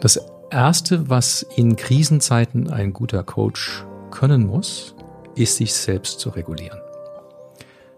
Das 0.00 0.20
Erste, 0.50 1.08
was 1.08 1.42
in 1.56 1.76
Krisenzeiten 1.76 2.70
ein 2.70 2.92
guter 2.92 3.22
Coach 3.22 3.84
können 4.10 4.46
muss, 4.46 4.94
ist 5.34 5.56
sich 5.56 5.72
selbst 5.72 6.20
zu 6.20 6.30
regulieren. 6.30 6.78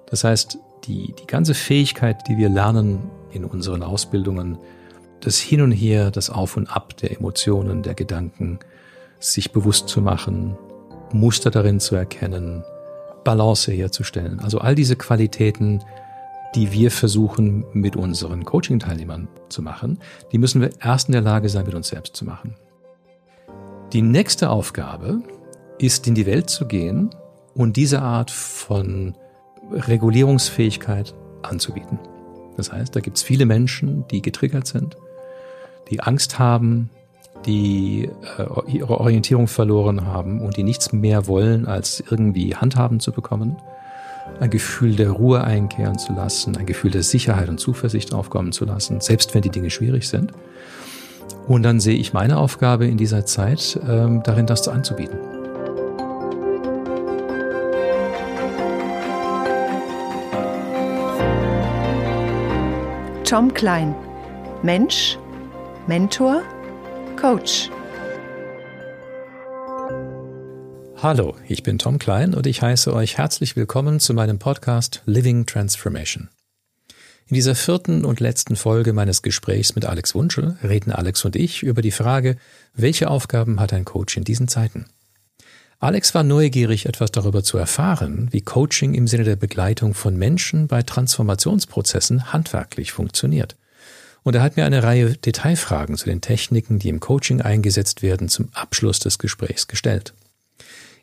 Das 0.07 0.25
heißt, 0.25 0.59
die, 0.85 1.13
die 1.13 1.27
ganze 1.27 1.55
Fähigkeit, 1.55 2.27
die 2.29 2.37
wir 2.39 2.49
lernen 2.49 3.11
in 3.31 3.45
unseren 3.45 3.83
Ausbildungen, 3.83 4.59
das 5.21 5.39
Hin 5.39 5.61
und 5.61 5.73
Her, 5.73 6.11
das 6.11 6.31
Auf 6.31 6.57
und 6.57 6.69
Ab 6.69 6.97
der 6.97 7.13
Emotionen, 7.13 7.83
der 7.83 7.95
Gedanken, 7.95 8.61
sich 9.19 9.53
bewusst 9.53 9.89
zu 9.89 10.01
machen, 10.01 10.57
Muster 11.13 11.51
darin 11.51 11.81
zu 11.81 11.97
erkennen, 11.97 12.65
Balance 13.25 13.73
herzustellen. 13.73 14.41
Also 14.41 14.59
all 14.59 14.75
diese 14.75 14.97
Qualitäten, 14.97 15.83
die 16.55 16.73
wir 16.73 16.91
versuchen 16.91 17.65
mit 17.73 17.97
unseren 17.97 18.45
Coaching-Teilnehmern 18.45 19.29
zu 19.49 19.63
machen, 19.63 19.99
die 20.33 20.39
müssen 20.39 20.61
wir 20.61 20.71
erst 20.81 21.09
in 21.09 21.13
der 21.13 21.23
Lage 21.23 21.49
sein, 21.49 21.67
mit 21.67 21.75
uns 21.75 21.89
selbst 21.89 22.17
zu 22.17 22.25
machen. 22.25 22.55
Die 23.93 24.03
nächste 24.03 24.51
Aufgabe 24.51 25.23
ist, 25.79 26.07
in 26.07 26.15
die 26.15 26.27
Welt 26.27 26.51
zu 26.51 26.67
gehen 26.67 27.11
und 27.55 27.77
diese 27.77 28.03
Art 28.03 28.31
von 28.31 29.15
Regulierungsfähigkeit 29.71 31.15
anzubieten. 31.43 31.99
Das 32.57 32.73
heißt, 32.73 32.95
da 32.95 33.01
gibt 33.01 33.17
es 33.19 33.23
viele 33.23 33.47
Menschen, 33.47 34.07
die 34.09 34.21
getriggert 34.21 34.67
sind, 34.67 34.97
die 35.91 36.01
Angst 36.01 36.39
haben, 36.39 36.91
die 37.47 38.11
äh, 38.37 38.71
ihre 38.71 39.01
Orientierung 39.01 39.47
verloren 39.47 40.07
haben 40.07 40.41
und 40.41 40.57
die 40.57 40.65
nichts 40.65 40.93
mehr 40.93 41.27
wollen, 41.27 41.67
als 41.67 42.03
irgendwie 42.11 42.57
Handhaben 42.57 43.01
zu 43.01 43.13
bekommen, 43.13 43.57
ein 44.41 44.51
Gefühl 44.51 44.97
der 44.97 45.11
Ruhe 45.11 45.43
einkehren 45.45 45.99
zu 45.99 46.13
lassen, 46.13 46.57
ein 46.57 46.67
Gefühl 46.67 46.91
der 46.91 47.03
Sicherheit 47.03 47.49
und 47.49 47.59
Zuversicht 47.59 48.15
aufkommen 48.15 48.53
zu 48.53 48.65
lassen, 48.65 49.01
selbst 49.01 49.35
wenn 49.35 49.43
die 49.43 49.51
Dinge 49.51 49.71
schwierig 49.71 50.09
sind. 50.09 50.33
Und 51.47 51.63
dann 51.63 51.81
sehe 51.81 51.97
ich 51.97 52.13
meine 52.13 52.37
Aufgabe 52.37 52.87
in 52.87 52.99
dieser 52.99 53.25
Zeit 53.25 53.79
ähm, 53.89 54.23
darin, 54.23 54.47
das 54.47 54.69
anzubieten. 54.69 55.19
Tom 63.25 63.53
Klein, 63.53 63.95
Mensch, 64.63 65.19
Mentor, 65.87 66.43
Coach. 67.21 67.71
Hallo, 71.01 71.37
ich 71.47 71.63
bin 71.63 71.79
Tom 71.79 71.99
Klein 71.99 72.35
und 72.35 72.47
ich 72.49 72.61
heiße 72.61 72.93
euch 72.93 73.19
herzlich 73.19 73.55
willkommen 73.55 74.01
zu 74.01 74.15
meinem 74.15 74.41
Podcast 74.41 75.03
Living 75.07 75.47
Transformation. 75.47 76.29
In 77.29 77.35
dieser 77.35 77.55
vierten 77.55 78.05
und 78.05 78.19
letzten 78.19 78.57
Folge 78.57 78.93
meines 78.93 79.23
Gesprächs 79.23 79.77
mit 79.77 79.85
Alex 79.85 80.17
Wunschel 80.17 80.59
reden 80.63 80.91
Alex 80.91 81.25
und 81.25 81.37
ich 81.37 81.63
über 81.63 81.83
die 81.83 81.93
Frage, 81.93 82.37
welche 82.75 83.09
Aufgaben 83.11 83.61
hat 83.61 83.73
ein 83.73 83.85
Coach 83.85 84.17
in 84.17 84.25
diesen 84.25 84.49
Zeiten? 84.49 84.87
Alex 85.79 86.17
war 86.17 86.25
neugierig, 86.25 86.87
etwas 86.87 87.13
darüber 87.13 87.45
zu 87.45 87.59
erfahren, 87.59 88.27
wie 88.33 88.41
Coaching 88.41 88.95
im 88.95 89.07
Sinne 89.07 89.25
der 89.25 89.37
Begleitung 89.37 89.95
von 89.95 90.17
Menschen 90.17 90.67
bei 90.67 90.83
Transformationsprozessen 90.83 92.33
handwerklich 92.33 92.91
funktioniert– 92.91 93.57
und 94.29 94.35
er 94.35 94.43
hat 94.43 94.57
mir 94.57 94.67
eine 94.67 94.83
Reihe 94.83 95.17
Detailfragen 95.17 95.97
zu 95.97 96.05
den 96.05 96.21
Techniken, 96.21 96.79
die 96.79 96.91
im 96.91 97.01
Coaching 97.01 97.41
eingesetzt 97.41 98.03
werden, 98.03 98.29
zum 98.29 98.51
Abschluss 98.53 98.99
des 98.99 99.19
Gesprächs 99.19 99.69
gestellt. 99.69 100.13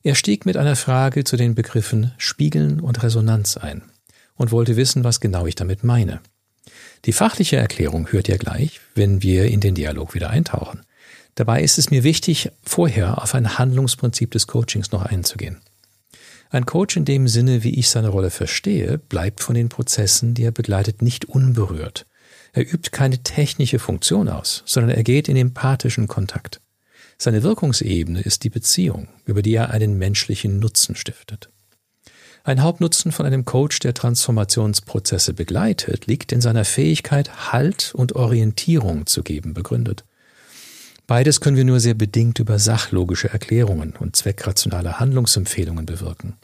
Er 0.05 0.13
stieg 0.13 0.45
mit 0.45 0.55
einer 0.55 0.75
Frage 0.75 1.23
zu 1.23 1.35
den 1.35 1.55
Begriffen 1.55 2.11
Spiegeln 2.19 2.79
und 2.79 3.01
Resonanz 3.01 3.57
ein 3.57 3.81
und 4.35 4.51
wollte 4.51 4.75
wissen, 4.75 5.03
was 5.03 5.19
genau 5.19 5.47
ich 5.47 5.55
damit 5.55 5.83
meine. 5.83 6.21
Die 7.05 7.11
fachliche 7.11 7.55
Erklärung 7.55 8.11
hört 8.11 8.29
ihr 8.29 8.37
gleich, 8.37 8.81
wenn 8.93 9.23
wir 9.23 9.45
in 9.45 9.61
den 9.61 9.73
Dialog 9.73 10.13
wieder 10.13 10.29
eintauchen. 10.29 10.81
Dabei 11.33 11.63
ist 11.63 11.79
es 11.79 11.89
mir 11.89 12.03
wichtig, 12.03 12.51
vorher 12.63 13.23
auf 13.23 13.33
ein 13.33 13.57
Handlungsprinzip 13.57 14.29
des 14.29 14.45
Coachings 14.45 14.91
noch 14.91 15.01
einzugehen. 15.01 15.57
Ein 16.51 16.67
Coach 16.67 16.97
in 16.97 17.05
dem 17.05 17.27
Sinne, 17.27 17.63
wie 17.63 17.73
ich 17.73 17.89
seine 17.89 18.09
Rolle 18.09 18.29
verstehe, 18.29 18.99
bleibt 18.99 19.41
von 19.41 19.55
den 19.55 19.69
Prozessen, 19.69 20.35
die 20.35 20.43
er 20.43 20.51
begleitet, 20.51 21.01
nicht 21.01 21.25
unberührt 21.25 22.05
er 22.55 22.73
übt 22.73 22.91
keine 22.91 23.21
technische 23.21 23.79
Funktion 23.79 24.29
aus, 24.29 24.63
sondern 24.65 24.95
er 24.95 25.03
geht 25.03 25.27
in 25.27 25.35
empathischen 25.35 26.07
Kontakt. 26.07 26.61
Seine 27.17 27.43
Wirkungsebene 27.43 28.21
ist 28.21 28.43
die 28.43 28.49
Beziehung, 28.49 29.07
über 29.25 29.41
die 29.41 29.53
er 29.53 29.71
einen 29.71 29.97
menschlichen 29.97 30.59
Nutzen 30.59 30.95
stiftet. 30.95 31.49
Ein 32.43 32.61
Hauptnutzen 32.61 33.11
von 33.11 33.25
einem 33.25 33.43
Coach, 33.43 33.79
der 33.79 33.95
Transformationsprozesse 33.95 35.33
begleitet, 35.33 36.05
liegt 36.05 36.31
in 36.31 36.41
seiner 36.41 36.63
Fähigkeit, 36.63 37.51
Halt 37.51 37.95
und 37.95 38.13
Orientierung 38.15 39.07
zu 39.07 39.23
geben, 39.23 39.55
begründet. 39.55 40.03
Beides 41.07 41.39
können 41.39 41.57
wir 41.57 41.65
nur 41.65 41.79
sehr 41.79 41.95
bedingt 41.95 42.37
über 42.39 42.59
sachlogische 42.59 43.29
Erklärungen 43.29 43.95
und 43.95 44.15
zweckrationale 44.15 44.99
Handlungsempfehlungen 44.99 45.85
bewirken. 45.85 46.37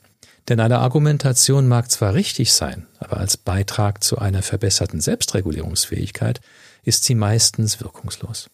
Denn 0.50 0.60
eine 0.60 0.80
Argumentation 0.80 1.68
mag 1.68 1.92
zwar 1.92 2.16
richtig 2.16 2.54
sein, 2.54 2.88
aber 3.00 3.18
als 3.18 3.38
Beitrag 3.38 4.04
zu 4.04 4.18
einer 4.18 4.42
verbesserten 4.42 5.02
Selbstregulierungsfähigkeit 5.02 6.42
ist 6.84 7.04
sie 7.04 7.16
meistens 7.16 7.80
wirkungslos. 7.80 8.50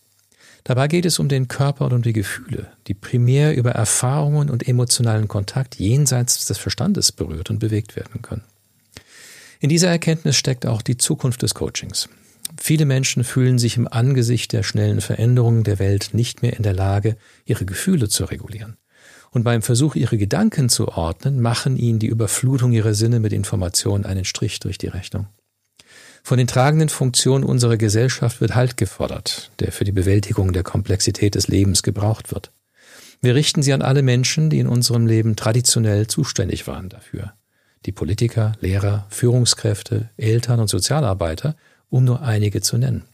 Dabei 0.67 0.89
geht 0.89 1.05
es 1.05 1.17
um 1.17 1.29
den 1.29 1.47
Körper 1.47 1.85
und 1.85 1.94
um 1.94 2.01
die 2.01 2.11
Gefühle, 2.11 2.67
die 2.88 2.94
primär 2.94 3.55
über 3.55 3.72
Erfahrungen 3.72 4.50
und 4.50 4.67
emotionalen 4.67 5.29
Kontakt 5.29 5.75
jenseits 5.75 6.44
des 6.44 6.57
Verstandes 6.57 7.13
berührt 7.13 7.50
und 7.50 7.59
bewegt 7.59 7.95
werden 7.95 8.22
können. 8.22 8.44
In 9.61 9.69
dieser 9.69 9.88
Erkenntnis 9.88 10.35
steckt 10.35 10.66
auch 10.66 10.81
die 10.81 10.97
Zukunft 10.97 11.41
des 11.41 11.53
Coachings. 11.53 12.09
Viele 12.59 12.83
Menschen 12.83 13.23
fühlen 13.23 13.59
sich 13.59 13.78
im 13.78 13.88
Angesicht 13.88 14.51
der 14.51 14.63
schnellen 14.63 15.00
Veränderungen 15.00 15.63
der 15.63 15.79
Welt 15.79 16.09
nicht 16.11 16.41
mehr 16.41 16.57
in 16.57 16.63
der 16.63 16.73
Lage, 16.73 17.16
ihre 17.45 17.63
Gefühle 17.63 18.09
zu 18.09 18.25
regulieren 18.25 18.75
und 19.31 19.44
beim 19.44 19.61
Versuch, 19.61 19.95
ihre 19.95 20.17
Gedanken 20.17 20.67
zu 20.67 20.89
ordnen, 20.89 21.39
machen 21.41 21.78
ihnen 21.78 21.99
die 21.99 22.07
Überflutung 22.07 22.73
ihrer 22.73 22.94
Sinne 22.94 23.19
mit 23.19 23.31
Informationen 23.31 24.05
einen 24.05 24.25
Strich 24.25 24.59
durch 24.59 24.78
die 24.78 24.88
Rechnung. 24.88 25.28
Von 26.27 26.39
den 26.39 26.47
tragenden 26.47 26.89
Funktionen 26.89 27.45
unserer 27.45 27.77
Gesellschaft 27.77 28.41
wird 28.41 28.53
Halt 28.53 28.75
gefordert, 28.75 29.49
der 29.61 29.71
für 29.71 29.85
die 29.85 29.93
Bewältigung 29.93 30.51
der 30.51 30.61
Komplexität 30.61 31.35
des 31.35 31.47
Lebens 31.47 31.83
gebraucht 31.83 32.33
wird. 32.33 32.51
Wir 33.21 33.33
richten 33.33 33.63
sie 33.63 33.71
an 33.71 33.81
alle 33.81 34.01
Menschen, 34.01 34.49
die 34.49 34.59
in 34.59 34.67
unserem 34.67 35.07
Leben 35.07 35.37
traditionell 35.37 36.07
zuständig 36.07 36.67
waren 36.67 36.89
dafür. 36.89 37.31
Die 37.85 37.93
Politiker, 37.93 38.51
Lehrer, 38.59 39.07
Führungskräfte, 39.09 40.09
Eltern 40.17 40.59
und 40.59 40.67
Sozialarbeiter, 40.67 41.55
um 41.89 42.03
nur 42.03 42.21
einige 42.21 42.59
zu 42.59 42.77
nennen. 42.77 43.05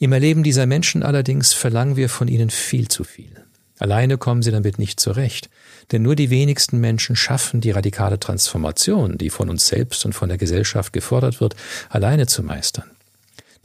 Im 0.00 0.12
Erleben 0.12 0.42
dieser 0.42 0.66
Menschen 0.66 1.04
allerdings 1.04 1.52
verlangen 1.52 1.94
wir 1.94 2.08
von 2.08 2.26
ihnen 2.26 2.50
viel 2.50 2.88
zu 2.88 3.04
viel. 3.04 3.45
Alleine 3.78 4.16
kommen 4.16 4.42
sie 4.42 4.50
damit 4.50 4.78
nicht 4.78 5.00
zurecht, 5.00 5.50
denn 5.92 6.02
nur 6.02 6.16
die 6.16 6.30
wenigsten 6.30 6.78
Menschen 6.78 7.14
schaffen 7.14 7.60
die 7.60 7.70
radikale 7.70 8.18
Transformation, 8.18 9.18
die 9.18 9.30
von 9.30 9.50
uns 9.50 9.66
selbst 9.66 10.04
und 10.04 10.14
von 10.14 10.28
der 10.28 10.38
Gesellschaft 10.38 10.92
gefordert 10.92 11.40
wird, 11.40 11.56
alleine 11.90 12.26
zu 12.26 12.42
meistern. 12.42 12.90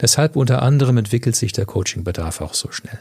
Deshalb 0.00 0.36
unter 0.36 0.62
anderem 0.62 0.98
entwickelt 0.98 1.36
sich 1.36 1.52
der 1.52 1.64
Coachingbedarf 1.64 2.40
auch 2.40 2.54
so 2.54 2.70
schnell. 2.72 2.98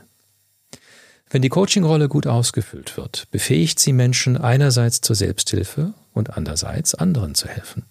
Wenn 1.29 1.41
die 1.41 1.49
Coachingrolle 1.49 2.09
gut 2.09 2.27
ausgefüllt 2.27 2.97
wird, 2.97 3.27
befähigt 3.31 3.79
sie 3.79 3.93
Menschen 3.93 4.37
einerseits 4.37 5.01
zur 5.01 5.15
Selbsthilfe 5.15 5.93
und 6.13 6.37
andererseits 6.37 6.93
anderen 6.93 7.35
zu 7.35 7.47
helfen. 7.47 7.83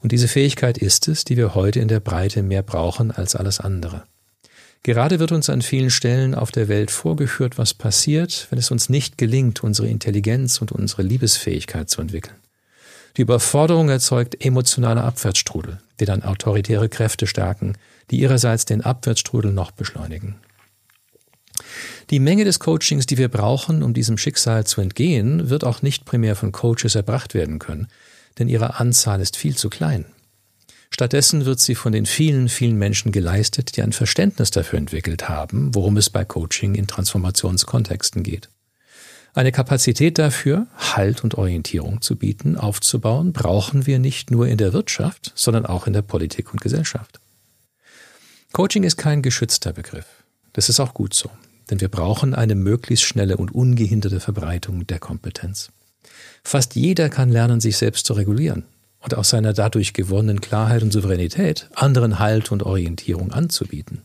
Und 0.00 0.12
diese 0.12 0.28
Fähigkeit 0.28 0.78
ist 0.78 1.06
es, 1.08 1.24
die 1.24 1.36
wir 1.36 1.54
heute 1.54 1.78
in 1.78 1.88
der 1.88 2.00
Breite 2.00 2.42
mehr 2.42 2.62
brauchen 2.62 3.10
als 3.10 3.36
alles 3.36 3.60
andere. 3.60 4.04
Gerade 4.82 5.18
wird 5.18 5.32
uns 5.32 5.50
an 5.50 5.60
vielen 5.60 5.90
Stellen 5.90 6.34
auf 6.34 6.52
der 6.52 6.68
Welt 6.68 6.90
vorgeführt, 6.90 7.58
was 7.58 7.74
passiert, 7.74 8.46
wenn 8.50 8.58
es 8.58 8.70
uns 8.70 8.88
nicht 8.88 9.18
gelingt, 9.18 9.62
unsere 9.62 9.88
Intelligenz 9.88 10.60
und 10.60 10.72
unsere 10.72 11.02
Liebesfähigkeit 11.02 11.90
zu 11.90 12.00
entwickeln. 12.00 12.36
Die 13.16 13.22
Überforderung 13.22 13.90
erzeugt 13.90 14.42
emotionale 14.42 15.02
Abwärtsstrudel, 15.02 15.80
die 15.98 16.06
dann 16.06 16.22
autoritäre 16.22 16.88
Kräfte 16.88 17.26
stärken, 17.26 17.74
die 18.10 18.20
ihrerseits 18.20 18.64
den 18.64 18.80
Abwärtsstrudel 18.80 19.52
noch 19.52 19.70
beschleunigen. 19.70 20.36
Die 22.08 22.18
Menge 22.18 22.44
des 22.44 22.58
Coachings, 22.58 23.06
die 23.06 23.18
wir 23.18 23.28
brauchen, 23.28 23.82
um 23.82 23.92
diesem 23.92 24.16
Schicksal 24.16 24.64
zu 24.64 24.80
entgehen, 24.80 25.50
wird 25.50 25.64
auch 25.64 25.82
nicht 25.82 26.06
primär 26.06 26.36
von 26.36 26.52
Coaches 26.52 26.94
erbracht 26.94 27.34
werden 27.34 27.58
können, 27.58 27.88
denn 28.38 28.48
ihre 28.48 28.80
Anzahl 28.80 29.20
ist 29.20 29.36
viel 29.36 29.56
zu 29.56 29.68
klein. 29.68 30.06
Stattdessen 30.92 31.44
wird 31.44 31.60
sie 31.60 31.74
von 31.74 31.92
den 31.92 32.04
vielen, 32.04 32.48
vielen 32.48 32.76
Menschen 32.76 33.12
geleistet, 33.12 33.76
die 33.76 33.82
ein 33.82 33.92
Verständnis 33.92 34.50
dafür 34.50 34.78
entwickelt 34.78 35.28
haben, 35.28 35.74
worum 35.74 35.96
es 35.96 36.10
bei 36.10 36.24
Coaching 36.24 36.74
in 36.74 36.86
Transformationskontexten 36.86 38.22
geht. 38.22 38.48
Eine 39.32 39.52
Kapazität 39.52 40.18
dafür, 40.18 40.66
Halt 40.76 41.22
und 41.22 41.36
Orientierung 41.36 42.00
zu 42.00 42.16
bieten, 42.16 42.56
aufzubauen, 42.56 43.32
brauchen 43.32 43.86
wir 43.86 44.00
nicht 44.00 44.32
nur 44.32 44.48
in 44.48 44.58
der 44.58 44.72
Wirtschaft, 44.72 45.32
sondern 45.36 45.66
auch 45.66 45.86
in 45.86 45.92
der 45.92 46.02
Politik 46.02 46.52
und 46.52 46.60
Gesellschaft. 46.60 47.20
Coaching 48.52 48.82
ist 48.82 48.96
kein 48.96 49.22
geschützter 49.22 49.72
Begriff. 49.72 50.06
Das 50.52 50.68
ist 50.68 50.80
auch 50.80 50.94
gut 50.94 51.14
so, 51.14 51.30
denn 51.70 51.80
wir 51.80 51.88
brauchen 51.88 52.34
eine 52.34 52.56
möglichst 52.56 53.04
schnelle 53.04 53.36
und 53.36 53.54
ungehinderte 53.54 54.18
Verbreitung 54.18 54.84
der 54.88 54.98
Kompetenz. 54.98 55.70
Fast 56.42 56.74
jeder 56.74 57.08
kann 57.08 57.30
lernen, 57.30 57.60
sich 57.60 57.76
selbst 57.76 58.06
zu 58.06 58.14
regulieren, 58.14 58.64
und 59.00 59.14
aus 59.14 59.30
seiner 59.30 59.52
dadurch 59.52 59.92
gewonnenen 59.92 60.40
Klarheit 60.40 60.82
und 60.82 60.92
Souveränität 60.92 61.68
anderen 61.74 62.18
Halt 62.18 62.52
und 62.52 62.62
Orientierung 62.62 63.32
anzubieten. 63.32 64.02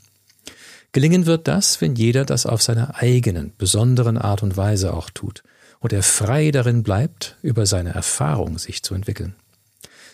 Gelingen 0.92 1.26
wird 1.26 1.48
das, 1.48 1.82
wenn 1.82 1.96
jeder 1.96 2.24
das 2.24 2.46
auf 2.46 2.62
seiner 2.62 2.96
eigenen, 2.96 3.52
besonderen 3.58 4.18
Art 4.18 4.44
und 4.44 4.56
Weise 4.56 4.94
auch 4.94 5.10
tut 5.10 5.44
und 5.80 5.92
er 5.94 6.04
frei 6.04 6.52
darin 6.52 6.84
bleibt, 6.84 7.36
über 7.42 7.66
seine 7.66 7.94
Erfahrung 7.94 8.58
sich 8.58 8.82
zu 8.82 8.96
entwickeln. 8.96 9.36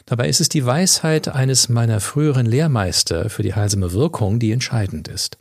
Dabei 0.05 0.27
ist 0.27 0.41
es 0.41 0.49
die 0.49 0.65
Weisheit 0.65 1.27
eines 1.27 1.69
meiner 1.69 1.99
früheren 1.99 2.45
Lehrmeister 2.45 3.29
für 3.29 3.43
die 3.43 3.53
heilsame 3.53 3.93
Wirkung, 3.93 4.39
die 4.39 4.51
entscheidend 4.51 5.07
ist. 5.07 5.37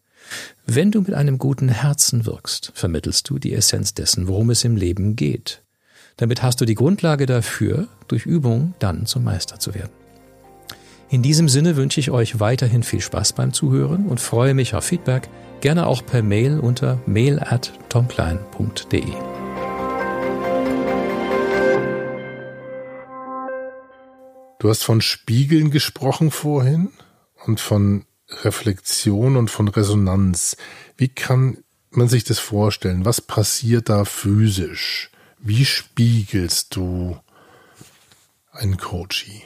Wenn 0.67 0.91
du 0.91 1.01
mit 1.01 1.15
einem 1.15 1.39
guten 1.39 1.69
Herzen 1.69 2.27
wirkst, 2.27 2.73
vermittelst 2.75 3.29
du 3.29 3.39
die 3.39 3.55
Essenz 3.55 3.95
dessen, 3.95 4.29
worum 4.29 4.51
es 4.51 4.63
im 4.65 4.77
Leben 4.77 5.17
geht. 5.17 5.63
Damit 6.21 6.43
hast 6.43 6.61
du 6.61 6.67
die 6.67 6.75
Grundlage 6.75 7.25
dafür, 7.25 7.89
durch 8.07 8.27
Übung 8.27 8.75
dann 8.79 9.07
zum 9.07 9.25
Meister 9.25 9.59
zu 9.59 9.75
werden. 9.75 9.93
In 11.09 11.23
diesem 11.23 11.49
Sinne 11.49 11.77
wünsche 11.77 11.99
ich 11.99 12.11
euch 12.11 12.39
weiterhin 12.39 12.83
viel 12.83 13.01
Spaß 13.01 13.33
beim 13.33 13.55
Zuhören 13.55 14.07
und 14.07 14.21
freue 14.21 14.53
mich 14.53 14.75
auf 14.75 14.85
Feedback, 14.85 15.31
gerne 15.63 15.87
auch 15.87 16.05
per 16.05 16.23
Mail 16.23 16.61
unter 16.61 17.01
mail 17.07 17.41
at 17.41 17.73
tomklein.de. 17.89 19.03
Du 24.59 24.69
hast 24.69 24.85
von 24.85 25.01
Spiegeln 25.01 25.71
gesprochen 25.71 26.31
vorhin 26.31 26.91
und 27.47 27.61
von 27.61 28.05
Reflexion 28.45 29.39
und 29.39 29.51
von 29.51 29.69
Resonanz. 29.69 30.59
Wie 30.99 31.09
kann 31.09 31.65
man 31.89 32.09
sich 32.09 32.25
das 32.25 32.39
vorstellen? 32.39 33.07
Was 33.07 33.23
passiert 33.23 33.89
da 33.89 34.05
physisch? 34.05 35.11
Wie 35.43 35.65
spiegelst 35.65 36.77
du 36.77 37.17
einen 38.53 38.77
Coachie? 38.77 39.43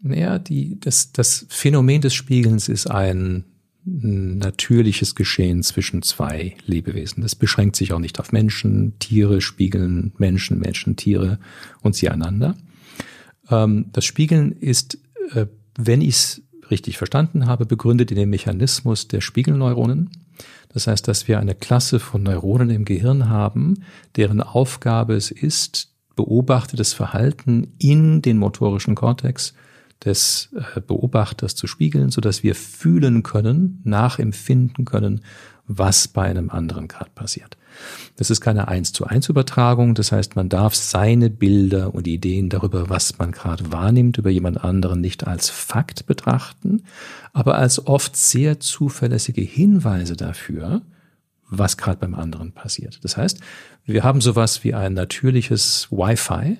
Naja, 0.00 0.38
die, 0.38 0.80
das, 0.80 1.12
das 1.12 1.46
Phänomen 1.48 2.00
des 2.00 2.14
Spiegelns 2.14 2.68
ist 2.68 2.90
ein 2.90 3.44
natürliches 3.84 5.14
Geschehen 5.14 5.62
zwischen 5.62 6.02
zwei 6.02 6.56
Lebewesen. 6.66 7.22
Das 7.22 7.34
beschränkt 7.34 7.76
sich 7.76 7.92
auch 7.92 7.98
nicht 7.98 8.20
auf 8.20 8.32
Menschen. 8.32 8.98
Tiere 8.98 9.40
spiegeln 9.40 10.12
Menschen, 10.18 10.58
Menschen, 10.58 10.96
Tiere 10.96 11.38
und 11.80 11.96
sie 11.96 12.08
einander. 12.08 12.56
Ähm, 13.50 13.86
das 13.92 14.04
Spiegeln 14.04 14.52
ist, 14.52 14.98
äh, 15.32 15.46
wenn 15.76 16.00
ich 16.00 16.14
es 16.14 16.42
richtig 16.70 16.96
verstanden 16.96 17.46
habe, 17.46 17.66
begründet 17.66 18.10
in 18.10 18.16
dem 18.16 18.30
Mechanismus 18.30 19.08
der 19.08 19.20
Spiegelneuronen. 19.20 20.10
Das 20.68 20.86
heißt, 20.86 21.06
dass 21.06 21.28
wir 21.28 21.38
eine 21.38 21.54
Klasse 21.54 22.00
von 22.00 22.22
Neuronen 22.22 22.70
im 22.70 22.84
Gehirn 22.84 23.28
haben, 23.28 23.84
deren 24.16 24.40
Aufgabe 24.40 25.14
es 25.14 25.30
ist, 25.30 25.88
beobachtetes 26.16 26.92
Verhalten 26.92 27.74
in 27.78 28.22
den 28.22 28.38
motorischen 28.38 28.94
Kortex 28.94 29.54
des 30.04 30.50
äh, 30.54 30.80
Beobachters 30.80 31.54
zu 31.54 31.66
spiegeln, 31.66 32.10
so 32.10 32.20
dass 32.20 32.42
wir 32.42 32.54
fühlen 32.54 33.22
können, 33.22 33.80
nachempfinden 33.84 34.84
können, 34.84 35.20
was 35.66 36.08
bei 36.08 36.24
einem 36.24 36.50
anderen 36.50 36.88
gerade 36.88 37.10
passiert. 37.14 37.56
Das 38.16 38.30
ist 38.30 38.40
keine 38.40 38.68
eins 38.68 38.92
zu 38.92 39.06
eins 39.06 39.28
Übertragung, 39.28 39.94
das 39.94 40.12
heißt, 40.12 40.36
man 40.36 40.48
darf 40.48 40.74
seine 40.74 41.30
Bilder 41.30 41.94
und 41.94 42.06
Ideen 42.06 42.48
darüber, 42.48 42.90
was 42.90 43.18
man 43.18 43.32
gerade 43.32 43.72
wahrnimmt, 43.72 44.18
über 44.18 44.30
jemand 44.30 44.62
anderen 44.62 45.00
nicht 45.00 45.26
als 45.26 45.48
Fakt 45.48 46.06
betrachten, 46.06 46.82
aber 47.32 47.56
als 47.56 47.86
oft 47.86 48.16
sehr 48.16 48.60
zuverlässige 48.60 49.40
Hinweise 49.40 50.16
dafür, 50.16 50.82
was 51.48 51.76
gerade 51.76 51.98
beim 51.98 52.14
anderen 52.14 52.52
passiert. 52.52 53.00
Das 53.02 53.16
heißt, 53.16 53.40
wir 53.84 54.04
haben 54.04 54.20
sowas 54.20 54.64
wie 54.64 54.74
ein 54.74 54.94
natürliches 54.94 55.88
Wi-Fi, 55.90 56.58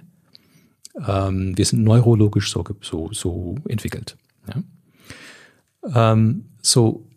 ähm, 1.06 1.56
wir 1.56 1.64
sind 1.64 1.84
neurologisch 1.84 2.50
so, 2.50 2.64
so, 2.80 3.10
so 3.12 3.56
entwickelt. 3.68 4.16
Ja? 4.48 6.12
Ähm, 6.12 6.50
so 6.60 7.08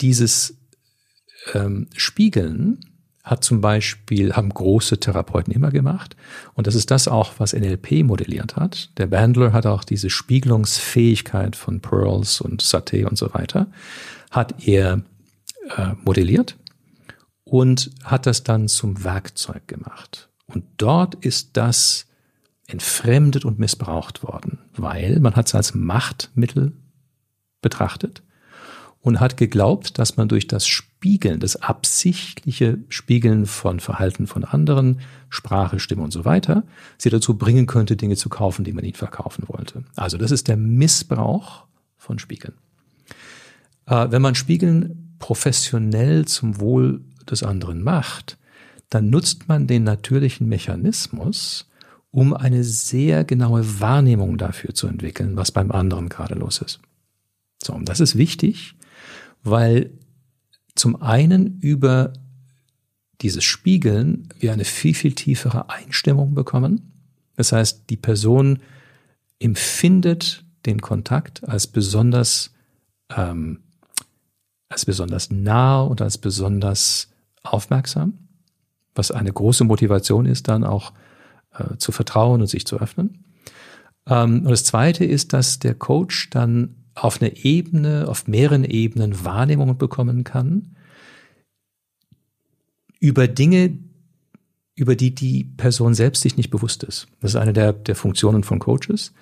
dieses 0.00 0.58
ähm, 1.52 1.88
Spiegeln 1.96 2.80
hat 3.24 3.42
zum 3.42 3.62
Beispiel, 3.62 4.34
haben 4.34 4.50
große 4.50 5.00
Therapeuten 5.00 5.52
immer 5.52 5.70
gemacht. 5.70 6.14
Und 6.52 6.66
das 6.66 6.74
ist 6.74 6.90
das 6.90 7.08
auch, 7.08 7.32
was 7.38 7.54
NLP 7.54 8.04
modelliert 8.04 8.56
hat. 8.56 8.90
Der 8.98 9.06
Bandler 9.06 9.54
hat 9.54 9.64
auch 9.64 9.82
diese 9.82 10.10
Spiegelungsfähigkeit 10.10 11.56
von 11.56 11.80
Pearls 11.80 12.42
und 12.42 12.62
Saté 12.62 13.06
und 13.06 13.16
so 13.16 13.32
weiter, 13.32 13.68
hat 14.30 14.66
er 14.66 15.02
äh, 15.74 15.92
modelliert 16.04 16.56
und 17.44 17.90
hat 18.04 18.26
das 18.26 18.42
dann 18.42 18.68
zum 18.68 19.04
Werkzeug 19.04 19.66
gemacht. 19.68 20.28
Und 20.46 20.64
dort 20.76 21.14
ist 21.14 21.56
das 21.56 22.06
entfremdet 22.66 23.46
und 23.46 23.58
missbraucht 23.58 24.22
worden, 24.22 24.58
weil 24.76 25.18
man 25.20 25.34
hat 25.34 25.46
es 25.46 25.54
als 25.54 25.74
Machtmittel 25.74 26.72
betrachtet 27.62 28.22
und 29.00 29.20
hat 29.20 29.36
geglaubt, 29.36 29.98
dass 29.98 30.16
man 30.16 30.28
durch 30.28 30.46
das 30.46 30.66
Spiegeln, 31.04 31.38
das 31.38 31.56
absichtliche 31.56 32.78
Spiegeln 32.88 33.44
von 33.44 33.78
Verhalten 33.78 34.26
von 34.26 34.42
anderen, 34.42 35.00
Sprache, 35.28 35.78
Stimme 35.78 36.00
und 36.00 36.14
so 36.14 36.24
weiter, 36.24 36.64
sie 36.96 37.10
dazu 37.10 37.36
bringen 37.36 37.66
könnte, 37.66 37.94
Dinge 37.94 38.16
zu 38.16 38.30
kaufen, 38.30 38.64
die 38.64 38.72
man 38.72 38.86
ihnen 38.86 38.94
verkaufen 38.94 39.44
wollte. 39.48 39.84
Also 39.96 40.16
das 40.16 40.30
ist 40.30 40.48
der 40.48 40.56
Missbrauch 40.56 41.66
von 41.98 42.18
Spiegeln. 42.18 42.54
Äh, 43.84 44.06
wenn 44.12 44.22
man 44.22 44.34
Spiegeln 44.34 45.14
professionell 45.18 46.24
zum 46.24 46.58
Wohl 46.58 47.02
des 47.30 47.42
anderen 47.42 47.82
macht, 47.82 48.38
dann 48.88 49.10
nutzt 49.10 49.46
man 49.46 49.66
den 49.66 49.84
natürlichen 49.84 50.48
Mechanismus, 50.48 51.68
um 52.12 52.32
eine 52.32 52.64
sehr 52.64 53.24
genaue 53.24 53.78
Wahrnehmung 53.78 54.38
dafür 54.38 54.72
zu 54.72 54.86
entwickeln, 54.86 55.36
was 55.36 55.52
beim 55.52 55.70
anderen 55.70 56.08
gerade 56.08 56.34
los 56.34 56.62
ist. 56.62 56.80
So, 57.62 57.74
und 57.74 57.90
das 57.90 58.00
ist 58.00 58.16
wichtig, 58.16 58.74
weil 59.42 59.90
zum 60.74 61.00
einen 61.00 61.58
über 61.60 62.12
dieses 63.20 63.44
Spiegeln 63.44 64.28
wir 64.38 64.52
eine 64.52 64.64
viel, 64.64 64.94
viel 64.94 65.14
tiefere 65.14 65.70
Einstimmung 65.70 66.34
bekommen. 66.34 66.92
Das 67.36 67.52
heißt, 67.52 67.84
die 67.90 67.96
Person 67.96 68.60
empfindet 69.38 70.44
den 70.66 70.80
Kontakt 70.80 71.46
als 71.48 71.66
besonders, 71.66 72.52
ähm, 73.14 73.60
als 74.68 74.84
besonders 74.84 75.30
nah 75.30 75.82
und 75.82 76.00
als 76.00 76.18
besonders 76.18 77.08
aufmerksam, 77.42 78.18
was 78.94 79.10
eine 79.10 79.32
große 79.32 79.64
Motivation 79.64 80.26
ist, 80.26 80.48
dann 80.48 80.64
auch 80.64 80.92
äh, 81.52 81.76
zu 81.76 81.92
vertrauen 81.92 82.40
und 82.40 82.46
sich 82.46 82.66
zu 82.66 82.80
öffnen. 82.80 83.24
Ähm, 84.06 84.40
und 84.40 84.50
das 84.50 84.64
Zweite 84.64 85.04
ist, 85.04 85.32
dass 85.32 85.58
der 85.58 85.74
Coach 85.74 86.30
dann 86.30 86.83
auf 86.94 87.20
einer 87.20 87.36
Ebene, 87.44 88.08
auf 88.08 88.26
mehreren 88.26 88.64
Ebenen 88.64 89.24
Wahrnehmungen 89.24 89.76
bekommen 89.78 90.24
kann 90.24 90.76
über 93.00 93.28
Dinge, 93.28 93.78
über 94.76 94.96
die 94.96 95.14
die 95.14 95.44
Person 95.44 95.94
selbst 95.94 96.22
sich 96.22 96.36
nicht 96.36 96.50
bewusst 96.50 96.82
ist. 96.82 97.06
Das 97.20 97.32
ist 97.32 97.36
eine 97.36 97.52
der, 97.52 97.72
der 97.72 97.96
Funktionen 97.96 98.44
von 98.44 98.58
Coaches, 98.58 99.12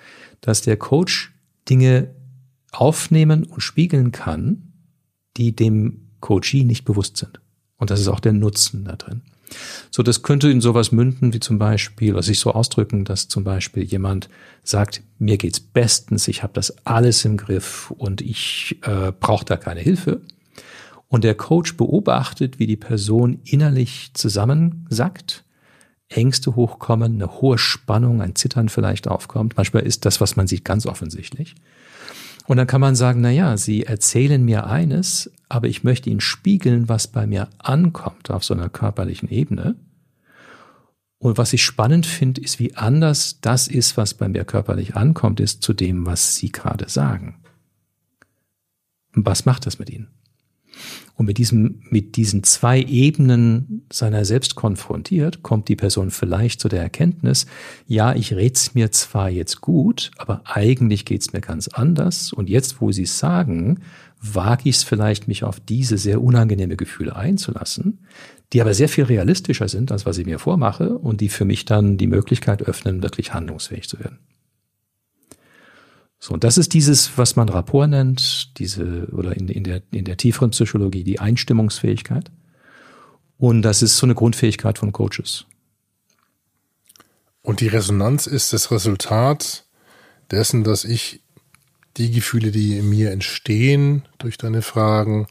dass 0.41 0.61
der 0.61 0.77
Coach 0.77 1.33
Dinge 1.69 2.15
aufnehmen 2.71 3.43
und 3.43 3.61
spiegeln 3.61 4.11
kann, 4.11 4.73
die 5.37 5.55
dem 5.55 6.11
Coachee 6.21 6.63
nicht 6.63 6.85
bewusst 6.85 7.17
sind. 7.17 7.41
Und 7.77 7.89
das 7.89 7.99
ist 7.99 8.07
auch 8.07 8.19
der 8.19 8.33
Nutzen 8.33 8.85
da 8.85 8.95
drin. 8.95 9.21
So, 9.91 10.03
das 10.03 10.23
könnte 10.23 10.49
in 10.49 10.61
sowas 10.61 10.91
münden, 10.91 11.33
wie 11.33 11.39
zum 11.39 11.59
Beispiel, 11.59 12.15
was 12.15 12.27
sich 12.27 12.39
so 12.39 12.51
ausdrücken, 12.51 13.05
dass 13.05 13.27
zum 13.27 13.43
Beispiel 13.43 13.83
jemand 13.83 14.29
sagt, 14.63 15.01
mir 15.19 15.37
geht's 15.37 15.59
bestens, 15.59 16.27
ich 16.27 16.43
habe 16.43 16.53
das 16.53 16.85
alles 16.85 17.25
im 17.25 17.37
Griff 17.37 17.91
und 17.91 18.21
ich 18.21 18.77
äh, 18.83 19.11
brauche 19.11 19.45
da 19.45 19.57
keine 19.57 19.81
Hilfe. 19.81 20.21
Und 21.07 21.23
der 21.23 21.35
Coach 21.35 21.77
beobachtet, 21.77 22.57
wie 22.57 22.65
die 22.65 22.75
Person 22.75 23.39
innerlich 23.45 24.11
zusammensackt, 24.13 25.43
Ängste 26.09 26.55
hochkommen, 26.55 27.13
eine 27.13 27.41
hohe 27.41 27.57
Spannung, 27.57 28.21
ein 28.21 28.35
Zittern 28.35 28.69
vielleicht 28.69 29.07
aufkommt. 29.07 29.55
Manchmal 29.57 29.83
ist 29.83 30.05
das, 30.05 30.21
was 30.21 30.35
man 30.35 30.47
sieht, 30.47 30.65
ganz 30.65 30.85
offensichtlich. 30.85 31.55
Und 32.45 32.57
dann 32.57 32.67
kann 32.67 32.81
man 32.81 32.95
sagen, 32.95 33.21
na 33.21 33.31
ja, 33.31 33.57
Sie 33.57 33.83
erzählen 33.83 34.43
mir 34.43 34.67
eines, 34.67 35.31
aber 35.49 35.67
ich 35.67 35.83
möchte 35.83 36.09
Ihnen 36.09 36.19
spiegeln, 36.19 36.89
was 36.89 37.07
bei 37.07 37.25
mir 37.25 37.49
ankommt 37.57 38.31
auf 38.31 38.43
so 38.43 38.53
einer 38.53 38.69
körperlichen 38.69 39.29
Ebene. 39.29 39.75
Und 41.19 41.37
was 41.37 41.53
ich 41.53 41.63
spannend 41.63 42.05
finde, 42.05 42.41
ist, 42.41 42.59
wie 42.59 42.75
anders 42.75 43.39
das 43.39 43.69
ist, 43.69 43.95
was 43.95 44.13
bei 44.13 44.27
mir 44.27 44.43
körperlich 44.43 44.95
ankommt, 44.95 45.39
ist 45.39 45.61
zu 45.61 45.73
dem, 45.73 46.05
was 46.05 46.35
Sie 46.35 46.51
gerade 46.51 46.89
sagen. 46.89 47.39
Was 49.13 49.45
macht 49.45 49.65
das 49.65 49.79
mit 49.79 49.89
Ihnen? 49.89 50.09
Und 51.15 51.27
mit 51.27 51.37
diesem, 51.37 51.81
mit 51.89 52.15
diesen 52.15 52.43
zwei 52.43 52.81
Ebenen 52.81 53.85
seiner 53.91 54.25
selbst 54.25 54.55
konfrontiert, 54.55 55.43
kommt 55.43 55.67
die 55.67 55.75
Person 55.75 56.09
vielleicht 56.09 56.59
zu 56.59 56.69
der 56.69 56.81
Erkenntnis, 56.81 57.45
ja, 57.87 58.15
ich 58.15 58.33
red's 58.33 58.73
mir 58.73 58.91
zwar 58.91 59.29
jetzt 59.29 59.61
gut, 59.61 60.09
aber 60.17 60.41
eigentlich 60.45 61.05
geht's 61.05 61.31
mir 61.31 61.41
ganz 61.41 61.67
anders. 61.67 62.33
Und 62.33 62.49
jetzt, 62.49 62.81
wo 62.81 62.91
sie 62.91 63.03
es 63.03 63.19
sagen, 63.19 63.81
wage 64.23 64.69
ich 64.69 64.77
es 64.77 64.83
vielleicht, 64.83 65.27
mich 65.27 65.43
auf 65.43 65.59
diese 65.59 65.97
sehr 65.97 66.21
unangenehme 66.21 66.77
Gefühle 66.77 67.15
einzulassen, 67.15 67.99
die 68.51 68.61
aber 68.61 68.73
sehr 68.73 68.89
viel 68.89 69.03
realistischer 69.03 69.67
sind, 69.67 69.91
als 69.91 70.05
was 70.05 70.17
ich 70.17 70.25
mir 70.25 70.39
vormache 70.39 70.97
und 70.97 71.21
die 71.21 71.29
für 71.29 71.45
mich 71.45 71.65
dann 71.65 71.97
die 71.97 72.07
Möglichkeit 72.07 72.63
öffnen, 72.63 73.03
wirklich 73.03 73.33
handlungsfähig 73.33 73.87
zu 73.87 73.99
werden. 73.99 74.19
So, 76.23 76.33
und 76.33 76.45
das 76.45 76.57
ist 76.57 76.73
dieses, 76.73 77.17
was 77.17 77.35
man 77.35 77.49
Rapport 77.49 77.89
nennt, 77.89 78.57
diese, 78.57 79.09
oder 79.11 79.35
in, 79.35 79.49
in, 79.49 79.65
der, 79.65 79.81
in 79.91 80.05
der 80.05 80.15
tieferen 80.15 80.51
Psychologie, 80.51 81.03
die 81.03 81.19
Einstimmungsfähigkeit. 81.19 82.31
Und 83.37 83.61
das 83.61 83.81
ist 83.81 83.97
so 83.97 84.05
eine 84.05 84.15
Grundfähigkeit 84.15 84.77
von 84.77 84.93
Coaches. 84.93 85.43
Und 87.41 87.59
die 87.59 87.67
Resonanz 87.67 88.25
ist 88.25 88.53
das 88.53 88.71
Resultat 88.71 89.65
dessen, 90.31 90.63
dass 90.63 90.85
ich 90.85 91.19
die 91.97 92.09
Gefühle, 92.09 92.51
die 92.51 92.77
in 92.77 92.87
mir 92.89 93.11
entstehen 93.11 94.07
durch 94.17 94.37
deine 94.37 94.61
Fragen, 94.61 95.27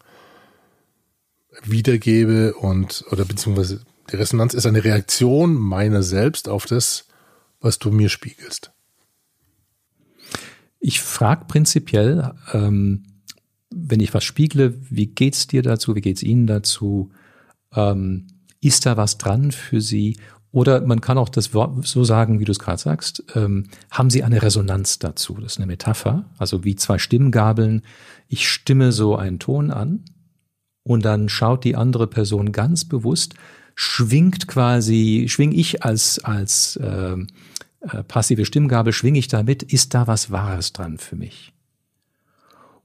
wiedergebe 1.62 2.52
und, 2.52 3.02
oder 3.10 3.24
beziehungsweise 3.24 3.80
die 4.10 4.16
Resonanz 4.16 4.52
ist 4.52 4.66
eine 4.66 4.84
Reaktion 4.84 5.54
meiner 5.54 6.02
selbst 6.02 6.50
auf 6.50 6.66
das, 6.66 7.06
was 7.62 7.78
du 7.78 7.90
mir 7.90 8.10
spiegelst. 8.10 8.72
Ich 10.84 11.00
frage 11.00 11.44
prinzipiell, 11.46 12.34
ähm, 12.52 13.04
wenn 13.70 14.00
ich 14.00 14.12
was 14.12 14.24
spiegle, 14.24 14.74
wie 14.90 15.06
geht's 15.06 15.46
dir 15.46 15.62
dazu, 15.62 15.94
wie 15.94 16.00
geht's 16.00 16.24
Ihnen 16.24 16.48
dazu? 16.48 17.10
Ähm, 17.72 18.26
ist 18.60 18.84
da 18.84 18.96
was 18.96 19.16
dran 19.16 19.52
für 19.52 19.80
Sie? 19.80 20.18
Oder 20.50 20.80
man 20.80 21.00
kann 21.00 21.18
auch 21.18 21.28
das 21.28 21.54
Wort 21.54 21.86
so 21.86 22.02
sagen, 22.02 22.40
wie 22.40 22.44
du 22.44 22.50
es 22.50 22.58
gerade 22.58 22.82
sagst, 22.82 23.22
ähm, 23.36 23.68
haben 23.92 24.10
Sie 24.10 24.24
eine 24.24 24.42
Resonanz 24.42 24.98
dazu? 24.98 25.34
Das 25.34 25.52
ist 25.52 25.58
eine 25.58 25.66
Metapher, 25.66 26.24
also 26.36 26.64
wie 26.64 26.74
zwei 26.74 26.98
Stimmgabeln. 26.98 27.82
Ich 28.26 28.48
stimme 28.48 28.90
so 28.90 29.14
einen 29.14 29.38
Ton 29.38 29.70
an 29.70 30.04
und 30.82 31.04
dann 31.04 31.28
schaut 31.28 31.62
die 31.62 31.76
andere 31.76 32.08
Person 32.08 32.50
ganz 32.50 32.84
bewusst, 32.84 33.34
schwingt 33.76 34.48
quasi, 34.48 35.26
schwing 35.28 35.52
ich 35.52 35.84
als, 35.84 36.18
als 36.18 36.74
äh, 36.76 37.16
äh, 37.82 38.02
passive 38.02 38.44
Stimmgabel 38.44 38.92
schwinge 38.92 39.18
ich 39.18 39.28
damit, 39.28 39.62
ist 39.62 39.94
da 39.94 40.06
was 40.06 40.30
Wahres 40.30 40.72
dran 40.72 40.98
für 40.98 41.16
mich? 41.16 41.52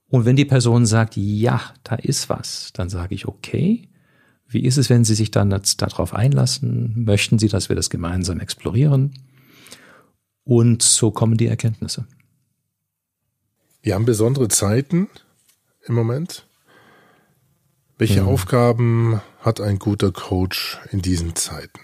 Und 0.10 0.26
wenn 0.26 0.36
die 0.36 0.46
Person 0.46 0.86
sagt, 0.86 1.18
ja, 1.18 1.62
da 1.84 1.96
ist 1.96 2.30
was, 2.30 2.72
dann 2.74 2.90
sage 2.90 3.14
ich, 3.14 3.28
okay, 3.28 3.90
wie 4.48 4.64
ist 4.64 4.78
es, 4.78 4.90
wenn 4.90 5.04
Sie 5.04 5.16
sich 5.16 5.32
dann 5.32 5.50
darauf 5.50 6.14
einlassen? 6.14 7.04
Möchten 7.04 7.38
Sie, 7.38 7.50
dass 7.50 7.68
wir 7.68 7.76
das 7.76 7.90
gemeinsam 7.90 8.40
explorieren? 8.40 9.14
Und 10.46 10.82
so 10.82 11.12
kommen 11.12 11.36
die 11.36 11.48
Erkenntnisse. 11.48 12.08
Wir 13.82 13.96
haben 13.96 14.06
besondere 14.06 14.48
Zeiten 14.48 15.10
im 15.86 15.96
Moment. 15.96 16.48
Welche 17.98 18.22
hm. 18.22 18.28
Aufgaben 18.28 19.22
hat 19.40 19.60
ein 19.60 19.80
guter 19.80 20.12
Coach 20.14 20.80
in 20.92 21.02
diesen 21.02 21.36
Zeiten? 21.36 21.80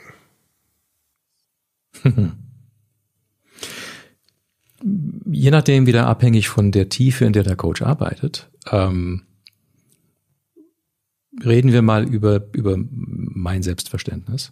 je 5.25 5.51
nachdem 5.51 5.85
wieder 5.85 6.07
abhängig 6.07 6.49
von 6.49 6.71
der 6.71 6.89
Tiefe, 6.89 7.25
in 7.25 7.33
der 7.33 7.43
der 7.43 7.55
Coach 7.55 7.81
arbeitet. 7.81 8.49
Ähm, 8.71 9.23
reden 11.43 11.71
wir 11.71 11.81
mal 11.81 12.03
über, 12.07 12.43
über 12.53 12.77
mein 12.77 13.63
Selbstverständnis. 13.63 14.51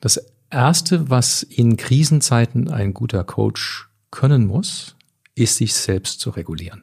Das 0.00 0.24
erste, 0.50 1.10
was 1.10 1.42
in 1.42 1.76
Krisenzeiten 1.76 2.68
ein 2.68 2.94
guter 2.94 3.24
Coach 3.24 3.88
können 4.10 4.46
muss, 4.46 4.96
ist 5.34 5.56
sich 5.56 5.74
selbst 5.74 6.20
zu 6.20 6.30
regulieren. 6.30 6.82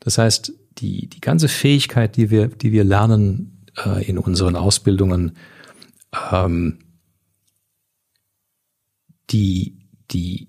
Das 0.00 0.18
heißt, 0.18 0.52
die, 0.78 1.08
die 1.08 1.20
ganze 1.20 1.48
Fähigkeit, 1.48 2.16
die 2.16 2.30
wir, 2.30 2.48
die 2.48 2.72
wir 2.72 2.84
lernen 2.84 3.66
äh, 3.84 4.04
in 4.08 4.18
unseren 4.18 4.54
Ausbildungen, 4.54 5.36
ähm, 6.30 6.78
die 9.30 9.77
die, 10.10 10.48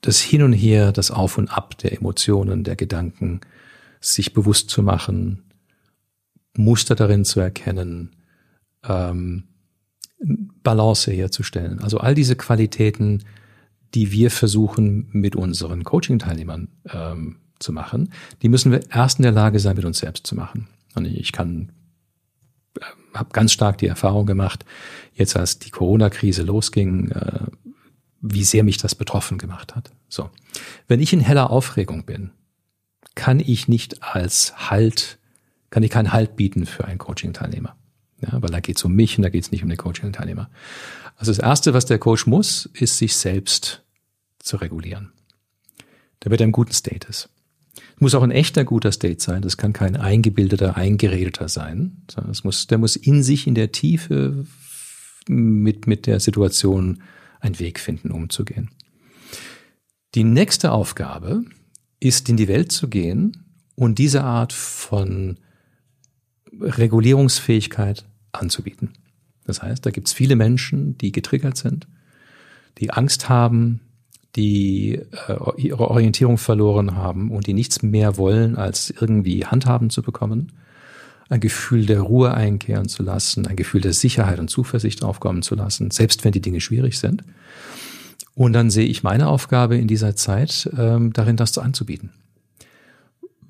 das 0.00 0.20
Hin 0.20 0.42
und 0.42 0.52
Her, 0.52 0.92
das 0.92 1.10
Auf 1.10 1.38
und 1.38 1.48
Ab 1.48 1.78
der 1.78 1.92
Emotionen, 1.92 2.64
der 2.64 2.76
Gedanken, 2.76 3.40
sich 4.00 4.32
bewusst 4.32 4.70
zu 4.70 4.82
machen, 4.82 5.42
Muster 6.56 6.94
darin 6.94 7.24
zu 7.24 7.40
erkennen, 7.40 8.16
ähm, 8.84 9.44
Balance 10.62 11.10
herzustellen. 11.10 11.80
Also 11.80 11.98
all 11.98 12.14
diese 12.14 12.36
Qualitäten, 12.36 13.24
die 13.94 14.10
wir 14.12 14.30
versuchen 14.30 15.08
mit 15.12 15.36
unseren 15.36 15.84
Coaching-Teilnehmern 15.84 16.68
ähm, 16.92 17.36
zu 17.58 17.72
machen, 17.72 18.12
die 18.42 18.48
müssen 18.48 18.72
wir 18.72 18.80
erst 18.90 19.18
in 19.18 19.24
der 19.24 19.32
Lage 19.32 19.60
sein, 19.60 19.76
mit 19.76 19.84
uns 19.84 19.98
selbst 19.98 20.26
zu 20.26 20.34
machen. 20.34 20.68
Und 20.94 21.04
ich 21.04 21.32
kann 21.32 21.72
äh, 22.78 22.84
habe 23.14 23.30
ganz 23.32 23.52
stark 23.52 23.78
die 23.78 23.86
Erfahrung 23.86 24.26
gemacht, 24.26 24.64
jetzt 25.14 25.36
als 25.36 25.58
die 25.58 25.70
Corona-Krise 25.70 26.42
losging, 26.42 27.10
äh, 27.10 27.46
wie 28.32 28.44
sehr 28.44 28.64
mich 28.64 28.78
das 28.78 28.94
betroffen 28.94 29.38
gemacht 29.38 29.74
hat. 29.74 29.90
So. 30.08 30.30
Wenn 30.88 31.00
ich 31.00 31.12
in 31.12 31.20
heller 31.20 31.50
Aufregung 31.50 32.04
bin, 32.04 32.30
kann 33.14 33.40
ich 33.40 33.68
nicht 33.68 34.02
als 34.02 34.70
Halt, 34.70 35.18
kann 35.70 35.82
ich 35.82 35.90
keinen 35.90 36.12
Halt 36.12 36.36
bieten 36.36 36.66
für 36.66 36.84
einen 36.84 36.98
Coaching-Teilnehmer. 36.98 37.76
Ja, 38.20 38.40
weil 38.40 38.50
da 38.50 38.60
geht 38.60 38.78
es 38.78 38.84
um 38.84 38.94
mich 38.94 39.18
und 39.18 39.22
da 39.22 39.28
geht 39.28 39.44
es 39.44 39.52
nicht 39.52 39.62
um 39.62 39.68
den 39.68 39.78
Coaching-Teilnehmer. 39.78 40.48
Also 41.16 41.32
das 41.32 41.38
Erste, 41.38 41.74
was 41.74 41.86
der 41.86 41.98
Coach 41.98 42.26
muss, 42.26 42.68
ist 42.74 42.98
sich 42.98 43.16
selbst 43.16 43.82
zu 44.38 44.56
regulieren. 44.56 45.12
Damit 46.20 46.40
er 46.40 46.44
im 46.44 46.52
guten 46.52 46.72
State 46.72 47.08
ist. 47.08 47.28
Es 47.94 48.00
muss 48.00 48.14
auch 48.14 48.22
ein 48.22 48.30
echter 48.30 48.64
guter 48.64 48.92
State 48.92 49.22
sein. 49.22 49.42
Das 49.42 49.56
kann 49.56 49.72
kein 49.72 49.96
eingebildeter, 49.96 50.76
eingeredeter 50.76 51.48
sein. 51.48 52.02
Das 52.14 52.44
muss, 52.44 52.66
der 52.66 52.78
muss 52.78 52.96
in 52.96 53.22
sich 53.22 53.46
in 53.46 53.54
der 53.54 53.72
Tiefe 53.72 54.46
mit, 55.28 55.86
mit 55.86 56.06
der 56.06 56.20
Situation 56.20 57.02
einen 57.40 57.58
Weg 57.58 57.80
finden, 57.80 58.10
umzugehen. 58.10 58.70
Die 60.14 60.24
nächste 60.24 60.72
Aufgabe 60.72 61.44
ist, 62.00 62.28
in 62.28 62.36
die 62.36 62.48
Welt 62.48 62.72
zu 62.72 62.88
gehen 62.88 63.44
und 63.74 63.98
diese 63.98 64.24
Art 64.24 64.52
von 64.52 65.38
Regulierungsfähigkeit 66.60 68.06
anzubieten. 68.32 68.92
Das 69.44 69.62
heißt, 69.62 69.84
da 69.84 69.90
gibt 69.90 70.08
es 70.08 70.14
viele 70.14 70.36
Menschen, 70.36 70.98
die 70.98 71.12
getriggert 71.12 71.56
sind, 71.56 71.86
die 72.78 72.90
Angst 72.90 73.28
haben, 73.28 73.80
die 74.34 74.94
äh, 75.28 75.36
ihre 75.56 75.90
Orientierung 75.90 76.36
verloren 76.36 76.94
haben 76.94 77.30
und 77.30 77.46
die 77.46 77.54
nichts 77.54 77.82
mehr 77.82 78.16
wollen, 78.16 78.56
als 78.56 78.90
irgendwie 78.90 79.46
Handhaben 79.46 79.90
zu 79.90 80.02
bekommen 80.02 80.52
ein 81.28 81.40
Gefühl 81.40 81.86
der 81.86 82.00
Ruhe 82.00 82.34
einkehren 82.34 82.88
zu 82.88 83.02
lassen, 83.02 83.46
ein 83.46 83.56
Gefühl 83.56 83.80
der 83.80 83.92
Sicherheit 83.92 84.38
und 84.38 84.48
Zuversicht 84.48 85.02
aufkommen 85.02 85.42
zu 85.42 85.54
lassen, 85.54 85.90
selbst 85.90 86.24
wenn 86.24 86.32
die 86.32 86.40
Dinge 86.40 86.60
schwierig 86.60 86.98
sind. 86.98 87.24
Und 88.34 88.52
dann 88.52 88.70
sehe 88.70 88.86
ich 88.86 89.02
meine 89.02 89.28
Aufgabe 89.28 89.76
in 89.76 89.88
dieser 89.88 90.14
Zeit 90.14 90.70
ähm, 90.76 91.12
darin, 91.12 91.36
das 91.36 91.56
anzubieten. 91.56 92.10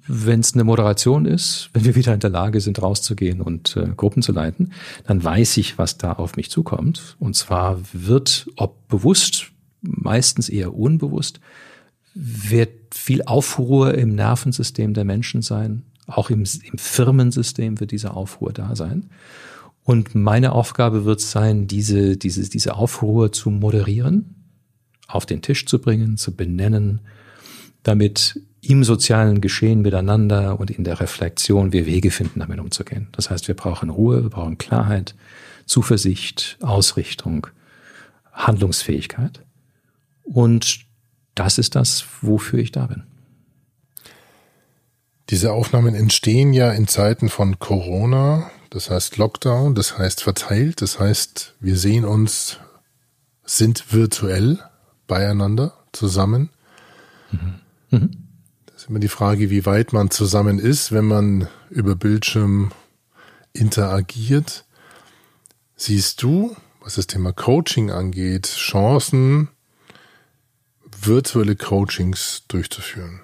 Wenn 0.07 0.39
es 0.39 0.55
eine 0.55 0.63
Moderation 0.63 1.27
ist, 1.27 1.71
wenn 1.73 1.85
wir 1.85 1.97
wieder 1.97 2.15
in 2.15 2.21
der 2.21 2.31
Lage 2.31 2.61
sind, 2.61 2.81
rauszugehen 2.81 3.41
und 3.41 3.77
äh, 3.77 3.89
Gruppen 3.97 4.23
zu 4.23 4.31
leiten, 4.31 4.73
dann 5.05 5.23
weiß 5.23 5.57
ich, 5.57 5.77
was 5.79 5.99
da 5.99 6.13
auf 6.13 6.37
mich 6.37 6.51
zukommt. 6.51 7.17
Und 7.19 7.35
zwar 7.35 7.81
wird, 7.93 8.47
ob 8.55 8.87
bewusst, 8.87 9.47
meistens 9.83 10.49
eher 10.49 10.75
unbewusst, 10.75 11.41
wird 12.15 12.95
viel 12.95 13.23
Aufruhr 13.25 13.95
im 13.95 14.15
Nervensystem 14.15 14.95
der 14.95 15.05
Menschen 15.05 15.43
sein, 15.43 15.83
auch 16.07 16.31
im, 16.31 16.41
im 16.41 16.79
Firmensystem 16.79 17.81
wird 17.81 17.91
diese 17.91 18.13
Aufruhr 18.15 18.53
da 18.53 18.77
sein. 18.77 19.11
Und 19.83 20.15
meine 20.15 20.53
Aufgabe 20.53 21.05
wird 21.05 21.21
sein, 21.21 21.67
diese, 21.67 22.17
diese, 22.17 22.49
diese 22.49 22.75
Aufruhr 22.75 23.33
zu 23.33 23.51
moderieren, 23.51 24.35
auf 25.07 25.27
den 25.27 25.43
Tisch 25.43 25.67
zu 25.67 25.81
bringen, 25.81 26.17
zu 26.17 26.35
benennen, 26.35 27.01
damit 27.85 28.41
im 28.63 28.83
sozialen 28.83 29.41
Geschehen 29.41 29.83
miteinander 29.83 30.59
und 30.59 30.73
in 30.73 30.83
der 30.83 30.99
Reflexion 30.99 31.73
wir 31.73 31.87
Wege 31.87 32.11
finden, 32.11 32.41
damit 32.41 32.59
umzugehen. 32.59 33.09
Das 33.13 33.31
heißt, 33.31 33.47
wir 33.47 33.55
brauchen 33.55 33.91
Ruhe, 33.91 34.25
wir 34.25 34.31
brauchen 34.31 34.59
Klarheit, 34.59 35.15
Zuversicht, 35.67 36.59
Ausrichtung, 36.61 37.47
Handlungsfähigkeit. 38.33 39.45
Und 40.25 40.81
das 41.37 41.59
ist 41.59 41.77
das, 41.77 42.07
wofür 42.23 42.59
ich 42.59 42.73
da 42.73 42.87
bin. 42.87 43.05
Diese 45.31 45.53
Aufnahmen 45.53 45.95
entstehen 45.95 46.53
ja 46.53 46.71
in 46.71 46.87
Zeiten 46.87 47.29
von 47.29 47.59
Corona, 47.59 48.51
das 48.71 48.91
heißt 48.91 49.17
Lockdown, 49.17 49.75
das 49.75 49.99
heißt 49.99 50.23
verteilt, 50.23 50.83
das 50.83 51.01
heißt, 51.01 51.55
wir 51.59 51.77
sehen 51.77 52.05
uns, 52.05 52.59
sind 53.45 53.93
virtuell 53.93 54.61
beieinander 55.09 55.73
zusammen. 55.93 56.51
Mhm. 57.33 57.55
Mhm. 57.91 58.11
Das 58.67 58.83
ist 58.83 58.89
immer 58.89 59.01
die 59.01 59.09
Frage, 59.09 59.51
wie 59.51 59.67
weit 59.67 59.93
man 59.93 60.11
zusammen 60.11 60.61
ist, 60.61 60.93
wenn 60.93 61.07
man 61.07 61.49
über 61.71 61.97
Bildschirm 61.97 62.71
interagiert. 63.53 64.65
Siehst 65.75 66.23
du, 66.23 66.57
was 66.81 66.95
das 66.95 67.09
Thema 67.09 67.33
Coaching 67.33 67.91
angeht, 67.91 68.47
Chancen, 68.47 69.49
virtuelle 71.01 71.57
Coachings 71.57 72.45
durchzuführen? 72.47 73.21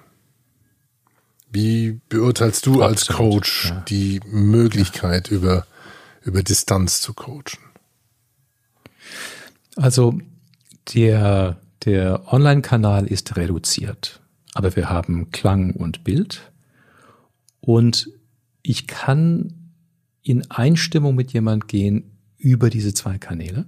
Wie 1.53 2.01
beurteilst 2.09 2.65
du 2.65 2.81
als 2.81 3.07
Coach 3.07 3.69
ja. 3.69 3.81
die 3.87 4.19
Möglichkeit, 4.25 5.29
ja. 5.29 5.37
über, 5.37 5.67
über 6.23 6.43
Distanz 6.43 6.99
zu 6.99 7.13
coachen? 7.13 7.59
Also 9.75 10.19
der, 10.93 11.61
Der 11.85 12.31
Online-Kanal 12.31 13.07
ist 13.07 13.35
reduziert, 13.35 14.21
aber 14.53 14.75
wir 14.75 14.89
haben 14.89 15.31
Klang 15.31 15.71
und 15.71 16.03
Bild 16.03 16.51
und 17.59 18.09
ich 18.61 18.87
kann 18.87 19.71
in 20.21 20.49
Einstimmung 20.49 21.15
mit 21.15 21.33
jemand 21.33 21.67
gehen 21.67 22.17
über 22.37 22.69
diese 22.69 22.93
zwei 22.93 23.17
Kanäle. 23.17 23.65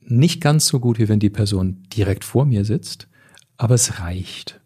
Nicht 0.00 0.40
ganz 0.40 0.66
so 0.66 0.80
gut, 0.80 0.98
wie 0.98 1.08
wenn 1.08 1.20
die 1.20 1.30
Person 1.30 1.84
direkt 1.94 2.24
vor 2.24 2.44
mir 2.44 2.64
sitzt, 2.64 3.06
aber 3.56 3.76
es 3.76 4.00
reicht. 4.00 4.60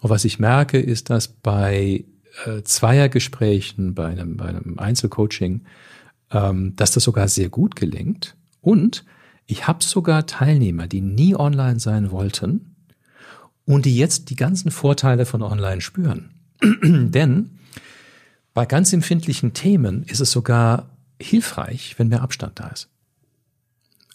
Und 0.00 0.10
was 0.10 0.24
ich 0.24 0.38
merke, 0.38 0.78
ist, 0.78 1.10
dass 1.10 1.28
bei 1.28 2.04
äh, 2.44 2.62
Zweiergesprächen, 2.62 3.94
bei 3.94 4.06
einem, 4.06 4.36
bei 4.36 4.46
einem 4.46 4.78
Einzelcoaching, 4.78 5.62
ähm, 6.30 6.76
dass 6.76 6.92
das 6.92 7.04
sogar 7.04 7.28
sehr 7.28 7.48
gut 7.48 7.76
gelingt. 7.76 8.36
Und 8.60 9.04
ich 9.46 9.66
habe 9.66 9.82
sogar 9.82 10.26
Teilnehmer, 10.26 10.86
die 10.86 11.00
nie 11.00 11.34
online 11.34 11.80
sein 11.80 12.10
wollten 12.10 12.76
und 13.64 13.86
die 13.86 13.96
jetzt 13.96 14.30
die 14.30 14.36
ganzen 14.36 14.70
Vorteile 14.70 15.26
von 15.26 15.42
online 15.42 15.80
spüren. 15.80 16.30
Denn 16.82 17.50
bei 18.54 18.66
ganz 18.66 18.92
empfindlichen 18.92 19.52
Themen 19.52 20.04
ist 20.04 20.20
es 20.20 20.32
sogar 20.32 20.90
hilfreich, 21.20 21.94
wenn 21.98 22.08
mehr 22.08 22.22
Abstand 22.22 22.58
da 22.58 22.68
ist. 22.68 22.88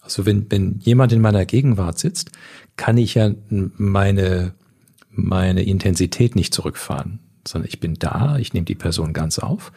Also 0.02 0.26
wenn, 0.26 0.50
wenn 0.50 0.80
jemand 0.80 1.14
in 1.14 1.22
meiner 1.22 1.46
Gegenwart 1.46 2.00
sitzt, 2.00 2.32
kann 2.76 2.98
ich 2.98 3.14
ja 3.14 3.32
meine, 3.48 4.54
meine 5.12 5.64
Intensität 5.64 6.36
nicht 6.36 6.54
zurückfahren, 6.54 7.20
sondern 7.48 7.68
ich 7.68 7.80
bin 7.80 7.96
da, 7.96 8.38
ich 8.38 8.54
nehme 8.54 8.66
die 8.66 8.76
Person 8.76 9.14
ganz 9.14 9.40
auf. 9.40 9.72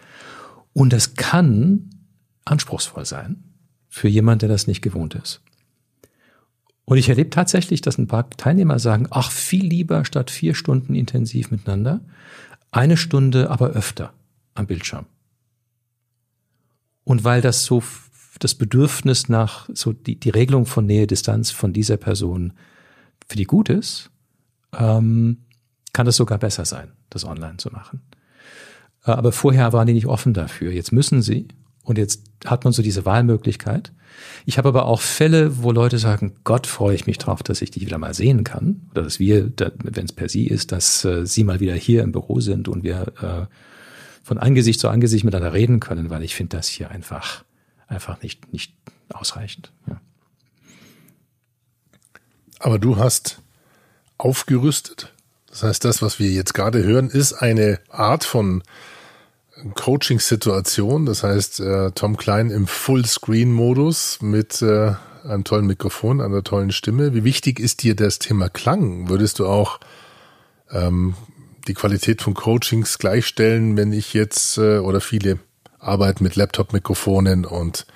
Und 0.72 0.92
das 0.92 1.14
kann 1.14 1.90
anspruchsvoll 2.44 3.04
sein 3.04 3.44
für 3.88 4.08
jemand, 4.08 4.42
der 4.42 4.48
das 4.48 4.66
nicht 4.66 4.82
gewohnt 4.82 5.14
ist. 5.14 5.40
Und 6.84 6.98
ich 6.98 7.08
erlebe 7.08 7.30
tatsächlich, 7.30 7.80
dass 7.80 7.96
ein 7.96 8.08
paar 8.08 8.28
Teilnehmer 8.30 8.78
sagen, 8.78 9.06
ach, 9.10 9.30
viel 9.30 9.64
lieber 9.66 10.04
statt 10.04 10.30
vier 10.30 10.54
Stunden 10.54 10.94
intensiv 10.94 11.50
miteinander, 11.50 12.00
eine 12.70 12.96
Stunde 12.96 13.50
aber 13.50 13.70
öfter 13.70 14.12
am 14.54 14.66
Bildschirm. 14.66 15.06
Und 17.04 17.24
weil 17.24 17.40
das 17.40 17.64
so 17.64 17.82
das 18.40 18.54
Bedürfnis 18.54 19.28
nach 19.28 19.68
so 19.72 19.92
die, 19.92 20.18
die 20.18 20.30
Regelung 20.30 20.66
von 20.66 20.86
Nähe, 20.86 21.06
Distanz 21.06 21.50
von 21.50 21.72
dieser 21.72 21.96
Person 21.96 22.52
für 23.28 23.36
die 23.36 23.44
gut 23.44 23.68
ist, 23.68 24.10
ähm, 24.78 25.44
kann 25.92 26.06
es 26.06 26.16
sogar 26.16 26.38
besser 26.38 26.64
sein, 26.64 26.92
das 27.10 27.24
online 27.24 27.56
zu 27.56 27.70
machen. 27.70 28.02
Äh, 29.04 29.12
aber 29.12 29.32
vorher 29.32 29.72
waren 29.72 29.86
die 29.86 29.92
nicht 29.92 30.06
offen 30.06 30.34
dafür. 30.34 30.72
Jetzt 30.72 30.92
müssen 30.92 31.22
sie 31.22 31.48
und 31.82 31.98
jetzt 31.98 32.24
hat 32.44 32.64
man 32.64 32.72
so 32.72 32.82
diese 32.82 33.04
Wahlmöglichkeit. 33.04 33.92
Ich 34.46 34.58
habe 34.58 34.68
aber 34.68 34.86
auch 34.86 35.00
Fälle, 35.00 35.62
wo 35.62 35.72
Leute 35.72 35.98
sagen, 35.98 36.36
Gott 36.44 36.66
freue 36.66 36.94
ich 36.94 37.06
mich 37.06 37.18
drauf, 37.18 37.42
dass 37.42 37.62
ich 37.62 37.70
dich 37.70 37.84
wieder 37.84 37.98
mal 37.98 38.14
sehen 38.14 38.44
kann. 38.44 38.88
Oder 38.90 39.02
dass 39.02 39.18
wir, 39.18 39.52
wenn 39.82 40.04
es 40.04 40.12
per 40.12 40.28
Sie 40.28 40.46
ist, 40.46 40.72
dass 40.72 41.04
äh, 41.04 41.26
Sie 41.26 41.44
mal 41.44 41.60
wieder 41.60 41.74
hier 41.74 42.02
im 42.02 42.12
Büro 42.12 42.40
sind 42.40 42.68
und 42.68 42.84
wir 42.84 43.12
äh, 43.20 43.54
von 44.22 44.38
Angesicht 44.38 44.80
zu 44.80 44.88
Angesicht 44.88 45.24
miteinander 45.24 45.52
reden 45.52 45.80
können, 45.80 46.08
weil 46.08 46.22
ich 46.22 46.34
finde 46.34 46.56
das 46.56 46.68
hier 46.68 46.90
einfach, 46.90 47.44
einfach 47.86 48.22
nicht, 48.22 48.52
nicht 48.52 48.74
ausreichend. 49.12 49.72
Ja. 49.86 50.00
Aber 52.60 52.78
du 52.78 52.96
hast 52.96 53.42
aufgerüstet. 54.18 55.12
Das 55.48 55.62
heißt, 55.62 55.84
das, 55.84 56.02
was 56.02 56.18
wir 56.18 56.30
jetzt 56.30 56.54
gerade 56.54 56.82
hören, 56.82 57.10
ist 57.10 57.32
eine 57.32 57.78
Art 57.88 58.24
von 58.24 58.62
Coaching-Situation. 59.74 61.06
Das 61.06 61.22
heißt, 61.22 61.60
äh, 61.60 61.92
Tom 61.92 62.16
Klein 62.16 62.50
im 62.50 62.66
Full-Screen-Modus 62.66 64.20
mit 64.20 64.60
äh, 64.62 64.94
einem 65.24 65.44
tollen 65.44 65.66
Mikrofon, 65.66 66.20
einer 66.20 66.42
tollen 66.42 66.72
Stimme. 66.72 67.14
Wie 67.14 67.24
wichtig 67.24 67.60
ist 67.60 67.82
dir 67.82 67.94
das 67.94 68.18
Thema 68.18 68.48
Klang? 68.48 69.08
Würdest 69.08 69.38
du 69.38 69.46
auch 69.46 69.80
ähm, 70.70 71.14
die 71.66 71.74
Qualität 71.74 72.20
von 72.20 72.34
Coachings 72.34 72.98
gleichstellen, 72.98 73.76
wenn 73.76 73.92
ich 73.92 74.12
jetzt 74.12 74.58
äh, 74.58 74.78
oder 74.78 75.00
viele 75.00 75.38
arbeiten 75.78 76.24
mit 76.24 76.36
Laptop-Mikrofonen 76.36 77.44
und 77.44 77.86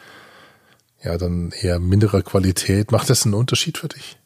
ja, 1.02 1.16
dann 1.16 1.52
eher 1.52 1.78
minderer 1.78 2.22
Qualität. 2.22 2.92
Macht 2.92 3.08
das 3.08 3.24
einen 3.24 3.34
Unterschied 3.34 3.78
für 3.78 3.88
dich? 3.88 4.18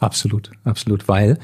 Absolut, 0.00 0.50
absolut, 0.64 1.08
weil 1.08 1.38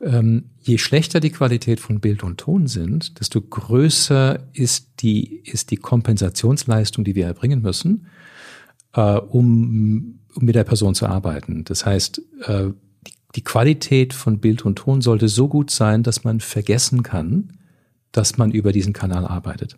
ähm, 0.00 0.50
je 0.60 0.78
schlechter 0.78 1.20
die 1.20 1.30
Qualität 1.30 1.80
von 1.80 2.00
Bild 2.00 2.22
und 2.24 2.38
Ton 2.38 2.66
sind, 2.66 3.20
desto 3.20 3.40
größer 3.40 4.38
ist 4.52 5.00
die, 5.00 5.40
ist 5.44 5.70
die 5.70 5.76
Kompensationsleistung, 5.76 7.04
die 7.04 7.14
wir 7.14 7.26
erbringen 7.26 7.62
müssen, 7.62 8.06
äh, 8.94 9.00
um, 9.00 10.20
um 10.34 10.44
mit 10.44 10.54
der 10.54 10.64
Person 10.64 10.94
zu 10.94 11.06
arbeiten. 11.06 11.64
Das 11.64 11.86
heißt, 11.86 12.22
äh, 12.46 12.66
die, 13.06 13.12
die 13.36 13.44
Qualität 13.44 14.12
von 14.12 14.40
Bild 14.40 14.64
und 14.64 14.76
Ton 14.76 15.00
sollte 15.00 15.28
so 15.28 15.48
gut 15.48 15.70
sein, 15.70 16.02
dass 16.02 16.24
man 16.24 16.40
vergessen 16.40 17.02
kann, 17.02 17.58
dass 18.12 18.36
man 18.36 18.50
über 18.50 18.72
diesen 18.72 18.92
Kanal 18.92 19.26
arbeitet. 19.26 19.76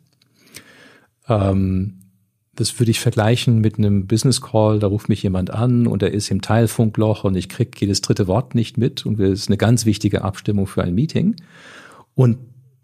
Ähm, 1.29 2.06
das 2.57 2.79
würde 2.79 2.91
ich 2.91 3.01
vergleichen 3.01 3.61
mit 3.61 3.79
einem 3.79 4.07
Business 4.07 4.41
Call, 4.41 4.79
da 4.79 4.87
ruft 4.87 5.09
mich 5.09 5.23
jemand 5.23 5.51
an 5.51 5.87
und 5.87 6.03
er 6.03 6.13
ist 6.13 6.31
im 6.31 6.41
Teilfunkloch 6.41 7.25
und 7.25 7.37
ich 7.37 7.49
kriege 7.49 7.71
jedes 7.79 8.01
dritte 8.01 8.27
Wort 8.27 8.55
nicht 8.55 8.79
mit 8.79 9.07
und 9.07 9.21
es 9.21 9.41
ist 9.41 9.49
eine 9.49 9.59
ganz 9.59 9.87
wichtige 9.87 10.23
Abstimmung 10.23 10.67
für 10.67 10.83
ein 10.83 10.95
Meeting. 10.95 11.37
Und 12.15 12.39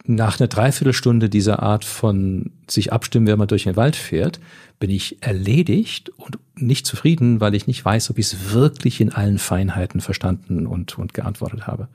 nach 0.05 0.39
einer 0.39 0.49
Dreiviertelstunde 0.49 1.29
dieser 1.29 1.63
Art 1.63 1.85
von 1.85 2.51
sich 2.69 2.93
abstimmen, 2.93 3.27
wenn 3.27 3.39
man 3.39 3.49
durch 3.49 3.65
den 3.65 3.77
Wald 3.77 3.97
fährt, 3.97 4.41
bin 4.79 4.91
ich 4.91 5.23
erledigt 5.23 6.11
und 6.11 6.39
nicht 6.57 6.87
zufrieden, 6.87 7.41
weil 7.41 7.55
ich 7.55 7.67
nicht 7.67 7.85
weiß, 7.85 8.11
ob 8.11 8.19
ich 8.19 8.27
es 8.27 8.53
wirklich 8.53 9.01
in 9.01 9.13
allen 9.13 9.39
Feinheiten 9.39 10.01
verstanden 10.01 10.67
und, 10.67 10.99
und 10.99 11.15
geantwortet 11.15 11.67
habe. 11.67 11.89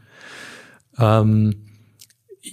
Ähm, 0.97 1.66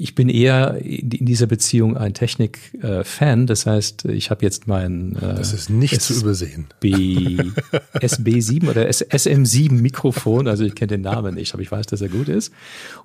ich 0.01 0.15
bin 0.15 0.29
eher 0.29 0.77
in 0.83 1.27
dieser 1.27 1.47
Beziehung 1.47 1.97
ein 1.97 2.15
Technik-Fan. 2.15 3.47
Das 3.47 3.67
heißt, 3.67 4.05
ich 4.07 4.31
habe 4.31 4.45
jetzt 4.45 4.67
mein 4.67 5.17
äh, 5.17 5.35
Das 5.35 5.53
ist 5.53 5.71
nicht 5.71 5.95
SB, 5.95 6.15
zu 6.15 6.21
übersehen. 6.21 6.67
SB7 6.83 8.69
oder 8.69 8.89
SM7 8.89 9.73
Mikrofon. 9.73 10.49
Also 10.49 10.65
ich 10.65 10.75
kenne 10.75 10.89
den 10.89 11.03
Namen 11.03 11.35
nicht, 11.35 11.55
aber 11.55 11.63
ich 11.63 11.71
weiß, 11.71 11.87
dass 11.87 12.01
er 12.01 12.09
gut 12.09 12.29
ist. 12.29 12.53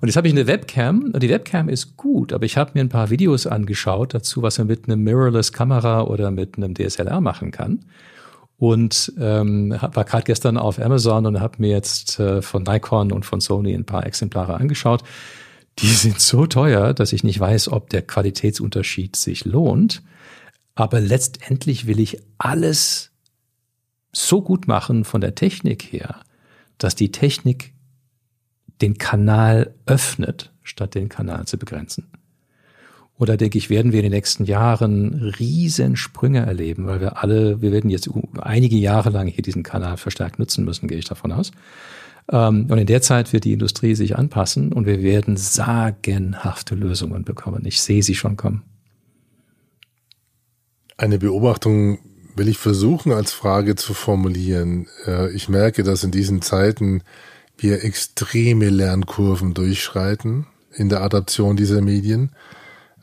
Und 0.00 0.08
jetzt 0.08 0.16
habe 0.16 0.28
ich 0.28 0.34
eine 0.34 0.46
Webcam 0.46 1.10
und 1.12 1.22
die 1.22 1.28
Webcam 1.28 1.68
ist 1.68 1.96
gut, 1.96 2.32
aber 2.32 2.44
ich 2.44 2.56
habe 2.56 2.72
mir 2.74 2.80
ein 2.80 2.88
paar 2.88 3.10
Videos 3.10 3.46
angeschaut 3.46 4.14
dazu, 4.14 4.42
was 4.42 4.58
man 4.58 4.66
mit 4.66 4.88
einem 4.88 5.02
Mirrorless 5.02 5.52
Kamera 5.52 6.02
oder 6.02 6.30
mit 6.30 6.56
einem 6.56 6.74
DSLR 6.74 7.20
machen 7.20 7.50
kann. 7.50 7.80
Und 8.58 9.12
ähm, 9.18 9.74
war 9.80 10.04
gerade 10.04 10.24
gestern 10.24 10.58
auf 10.58 10.78
Amazon 10.78 11.24
und 11.24 11.40
habe 11.40 11.54
mir 11.58 11.70
jetzt 11.70 12.20
äh, 12.20 12.42
von 12.42 12.62
Nikon 12.62 13.10
und 13.10 13.24
von 13.24 13.40
Sony 13.40 13.72
ein 13.74 13.86
paar 13.86 14.04
Exemplare 14.04 14.54
angeschaut 14.54 15.02
die 15.82 15.88
sind 15.88 16.20
so 16.20 16.46
teuer, 16.46 16.94
dass 16.94 17.12
ich 17.12 17.24
nicht 17.24 17.40
weiß, 17.40 17.68
ob 17.68 17.90
der 17.90 18.02
Qualitätsunterschied 18.02 19.16
sich 19.16 19.44
lohnt. 19.44 20.02
Aber 20.74 21.00
letztendlich 21.00 21.86
will 21.86 22.00
ich 22.00 22.18
alles 22.38 23.10
so 24.12 24.42
gut 24.42 24.66
machen 24.66 25.04
von 25.04 25.20
der 25.20 25.34
Technik 25.34 25.82
her, 25.82 26.20
dass 26.78 26.94
die 26.94 27.12
Technik 27.12 27.72
den 28.80 28.98
Kanal 28.98 29.74
öffnet, 29.86 30.52
statt 30.62 30.94
den 30.94 31.08
Kanal 31.08 31.46
zu 31.46 31.58
begrenzen. 31.58 32.06
Oder 33.18 33.36
denke 33.36 33.58
ich, 33.58 33.68
werden 33.68 33.92
wir 33.92 33.98
in 33.98 34.04
den 34.04 34.12
nächsten 34.12 34.46
Jahren 34.46 35.34
riesen 35.38 35.96
Sprünge 35.96 36.40
erleben, 36.40 36.86
weil 36.86 37.02
wir 37.02 37.22
alle, 37.22 37.60
wir 37.60 37.70
werden 37.70 37.90
jetzt 37.90 38.08
einige 38.40 38.76
Jahre 38.76 39.10
lang 39.10 39.26
hier 39.26 39.42
diesen 39.42 39.62
Kanal 39.62 39.98
verstärkt 39.98 40.38
nutzen 40.38 40.64
müssen, 40.64 40.88
gehe 40.88 40.98
ich 40.98 41.04
davon 41.04 41.32
aus. 41.32 41.52
Ähm, 42.30 42.66
und 42.70 42.78
in 42.78 42.86
der 42.86 43.02
Zeit 43.02 43.32
wird 43.32 43.44
die 43.44 43.52
Industrie 43.52 43.94
sich 43.94 44.16
anpassen 44.16 44.72
und 44.72 44.86
wir 44.86 45.02
werden 45.02 45.36
sagenhafte 45.36 46.74
Lösungen 46.74 47.24
bekommen. 47.24 47.64
Ich 47.66 47.80
sehe 47.80 48.02
sie 48.02 48.14
schon 48.14 48.36
kommen. 48.36 48.62
Eine 50.96 51.18
Beobachtung 51.18 51.98
will 52.36 52.48
ich 52.48 52.58
versuchen 52.58 53.12
als 53.12 53.32
Frage 53.32 53.74
zu 53.74 53.94
formulieren. 53.94 54.86
Äh, 55.06 55.32
ich 55.32 55.48
merke, 55.48 55.82
dass 55.82 56.04
in 56.04 56.10
diesen 56.10 56.42
Zeiten 56.42 57.02
wir 57.58 57.84
extreme 57.84 58.70
Lernkurven 58.70 59.54
durchschreiten 59.54 60.46
in 60.72 60.88
der 60.88 61.02
Adaption 61.02 61.56
dieser 61.56 61.80
Medien. 61.82 62.30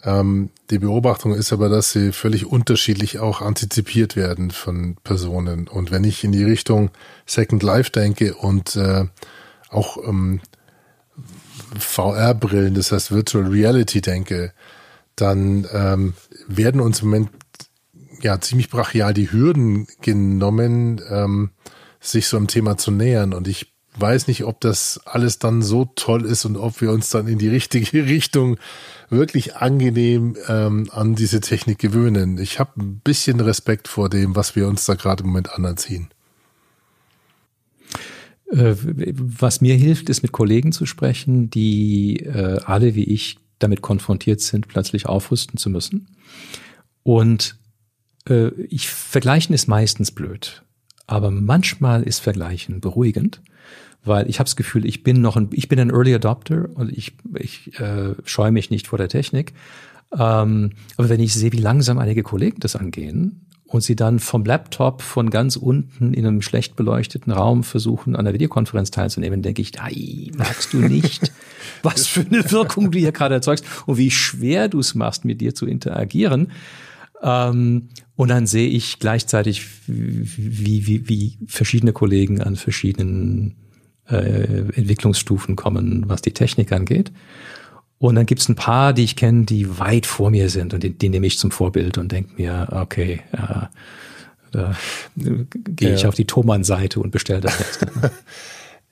Ähm, 0.08 0.52
die 0.70 0.80
Beobachtung 0.80 1.34
ist 1.34 1.52
aber, 1.52 1.68
dass 1.68 1.92
sie 1.92 2.14
völlig 2.14 2.46
unterschiedlich 2.46 3.20
auch 3.20 3.42
antizipiert 3.42 4.16
werden 4.16 4.52
von 4.52 4.96
Personen. 5.04 5.68
Und 5.68 5.92
wenn 5.92 6.06
ich 6.06 6.24
in 6.24 6.32
die 6.32 6.46
Richtung 6.46 6.92
Second 7.26 7.62
Life 7.62 7.92
denke 7.92 8.34
und 8.34 8.78
äh, 8.78 9.06
auch 9.70 9.98
ähm, 9.98 10.40
VR-Brillen, 11.78 12.74
das 12.74 12.94
heißt 12.94 13.12
Virtual 13.12 13.48
Reality 13.48 14.00
denke, 14.00 14.54
dann 15.18 15.68
ähm, 15.74 16.14
werden 16.48 16.80
uns 16.80 17.02
im 17.02 17.10
Moment 17.10 17.30
ja 18.22 18.40
ziemlich 18.40 18.70
brachial 18.70 19.14
die 19.14 19.30
Hürden 19.30 19.88
genommen, 20.00 21.02
ähm, 21.10 21.50
sich 22.00 22.28
so 22.28 22.38
einem 22.38 22.48
Thema 22.48 22.78
zu 22.78 22.92
nähern. 22.92 23.34
Und 23.34 23.50
ich 23.50 23.74
weiß 24.00 24.28
nicht, 24.28 24.44
ob 24.44 24.62
das 24.62 25.00
alles 25.06 25.40
dann 25.40 25.62
so 25.62 25.86
toll 25.96 26.26
ist 26.26 26.46
und 26.46 26.58
ob 26.58 26.82
wir 26.82 26.92
uns 26.92 27.10
dann 27.10 27.28
in 27.28 27.38
die 27.38 27.50
richtige 27.50 28.06
Richtung 28.06 28.58
wirklich 29.10 29.56
angenehm 29.56 30.36
ähm, 30.48 30.90
an 30.92 31.16
diese 31.16 31.40
Technik 31.40 31.80
gewöhnen. 31.80 32.38
Ich 32.38 32.60
habe 32.60 32.82
ein 32.82 33.00
bisschen 33.00 33.40
Respekt 33.40 33.88
vor 33.88 34.10
dem, 34.10 34.36
was 34.36 34.56
wir 34.56 34.68
uns 34.68 34.86
da 34.86 34.96
gerade 34.96 35.24
im 35.24 35.30
Moment 35.30 35.52
anerziehen. 35.52 36.10
Äh, 38.52 38.76
was 38.78 39.62
mir 39.62 39.76
hilft, 39.76 40.10
ist 40.10 40.22
mit 40.22 40.32
Kollegen 40.32 40.72
zu 40.72 40.86
sprechen, 40.86 41.50
die 41.50 42.18
äh, 42.18 42.60
alle 42.66 42.96
wie 42.96 43.04
ich 43.04 43.38
damit 43.60 43.82
konfrontiert 43.82 44.42
sind, 44.42 44.68
plötzlich 44.68 45.08
aufrüsten 45.08 45.58
zu 45.58 45.70
müssen. 45.70 46.08
Und 47.04 47.58
äh, 48.30 48.50
ich 48.70 48.90
vergleichen 48.90 49.54
ist 49.54 49.68
meistens 49.68 50.12
blöd, 50.12 50.64
aber 51.08 51.32
manchmal 51.32 52.04
ist 52.04 52.20
Vergleichen 52.20 52.82
beruhigend, 52.82 53.42
weil 54.04 54.30
ich 54.30 54.40
habe 54.40 54.46
das 54.46 54.56
Gefühl, 54.56 54.86
ich 54.86 55.04
bin 55.04 55.22
noch 55.22 55.36
ein, 55.36 55.50
ich 55.52 55.68
bin 55.68 55.80
ein 55.80 55.90
Early 55.90 56.14
Adopter 56.16 56.70
und 56.76 56.92
ich, 56.92 57.14
ich 57.38 57.80
äh, 57.80 58.16
scheue 58.24 58.52
mich 58.52 58.70
nicht 58.70 58.88
vor 58.88 58.98
der 58.98 59.10
Technik. 59.10 59.54
Ähm, 60.14 60.72
aber 60.96 61.10
wenn 61.10 61.20
ich 61.20 61.34
sehe, 61.34 61.52
wie 61.52 61.58
langsam 61.58 61.98
einige 61.98 62.24
Kollegen 62.24 62.60
das 62.60 62.76
angehen 62.76 63.46
und 63.66 63.84
sie 63.84 63.96
dann 63.96 64.20
vom 64.20 64.46
Laptop 64.46 65.02
von 65.02 65.30
ganz 65.30 65.58
unten 65.58 66.14
in 66.14 66.26
einem 66.26 66.42
schlecht 66.42 66.78
beleuchteten 66.78 67.34
Raum 67.34 67.64
versuchen, 67.64 68.16
an 68.16 68.24
der 68.24 68.34
Videokonferenz 68.34 68.92
teilzunehmen, 68.92 69.42
denke 69.42 69.62
ich, 69.62 69.80
ei, 69.82 70.32
merkst 70.36 70.74
du 70.74 70.78
nicht, 70.78 71.34
was 71.84 72.08
für 72.08 72.22
eine 72.22 72.50
Wirkung 72.52 72.92
du 72.92 73.00
hier 73.00 73.12
gerade 73.12 73.36
erzeugst 73.36 73.66
und 73.86 73.98
wie 73.98 74.12
schwer 74.12 74.70
du 74.70 74.80
es 74.80 74.96
machst, 74.96 75.26
mit 75.26 75.42
dir 75.42 75.54
zu 75.54 75.66
interagieren. 75.66 76.52
Ähm, 77.22 77.90
und 78.16 78.30
dann 78.30 78.48
sehe 78.48 78.70
ich 78.70 79.00
gleichzeitig, 79.00 79.68
wie, 79.88 80.88
wie, 80.88 81.10
wie 81.10 81.38
verschiedene 81.46 81.94
Kollegen 81.94 82.42
an 82.42 82.56
verschiedenen 82.56 83.56
äh, 84.10 84.70
Entwicklungsstufen 84.74 85.56
kommen, 85.56 86.06
was 86.08 86.22
die 86.22 86.34
Technik 86.34 86.72
angeht. 86.72 87.12
Und 88.00 88.16
dann 88.16 88.26
gibt's 88.26 88.48
ein 88.48 88.56
paar, 88.56 88.94
die 88.94 89.04
ich 89.04 89.16
kenne, 89.16 89.46
die 89.46 89.80
weit 89.80 90.06
vor 90.06 90.30
mir 90.30 90.50
sind 90.50 90.74
und 90.74 90.84
die, 90.84 90.92
die 90.92 91.10
nehme 91.10 91.26
ich 91.26 91.40
zum 91.40 91.52
Vorbild 91.52 91.98
und 91.98 92.12
denke 92.12 92.34
mir, 92.38 92.68
okay, 92.72 93.22
äh, 93.32 93.66
da 94.52 94.76
gehe 95.16 95.96
ich 95.96 96.06
auf 96.06 96.16
die 96.16 96.26
Thomann-Seite 96.26 97.00
und 97.00 97.12
bestelle 97.12 97.42
das 97.42 97.58
jetzt. 97.60 97.88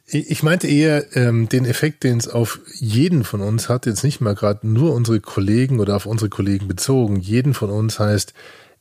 Ich 0.08 0.43
meinte 0.43 0.67
eher 0.67 1.17
ähm, 1.17 1.49
den 1.49 1.65
Effekt, 1.65 2.04
den 2.04 2.19
es 2.19 2.28
auf 2.28 2.60
jeden 2.75 3.23
von 3.23 3.41
uns 3.41 3.69
hat, 3.69 3.88
jetzt 3.88 4.04
nicht 4.04 4.21
mal 4.21 4.36
gerade 4.36 4.67
nur 4.67 4.93
unsere 4.93 5.19
Kollegen 5.19 5.80
oder 5.80 5.95
auf 5.95 6.06
unsere 6.06 6.30
Kollegen 6.30 6.67
bezogen. 6.67 7.19
Jeden 7.19 7.56
von 7.56 7.71
uns 7.71 7.97
heißt, 7.99 8.36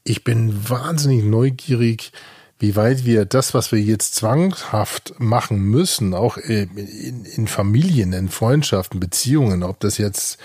ich 0.04 0.22
bin 0.22 0.68
wahnsinnig 0.68 1.24
neugierig, 1.24 2.12
wie 2.64 2.76
weit 2.76 3.04
wir 3.04 3.26
das, 3.26 3.52
was 3.52 3.72
wir 3.72 3.78
jetzt 3.78 4.14
zwanghaft 4.14 5.16
machen 5.18 5.58
müssen, 5.58 6.14
auch 6.14 6.38
in, 6.38 7.26
in 7.26 7.46
Familien, 7.46 8.14
in 8.14 8.30
Freundschaften, 8.30 9.00
Beziehungen, 9.00 9.62
ob 9.62 9.80
das 9.80 9.98
jetzt 9.98 10.38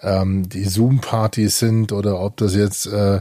ähm, 0.00 0.48
die 0.48 0.62
Zoom-Partys 0.62 1.58
sind 1.58 1.90
oder 1.90 2.20
ob 2.20 2.36
das 2.36 2.54
jetzt 2.54 2.86
äh, 2.86 3.20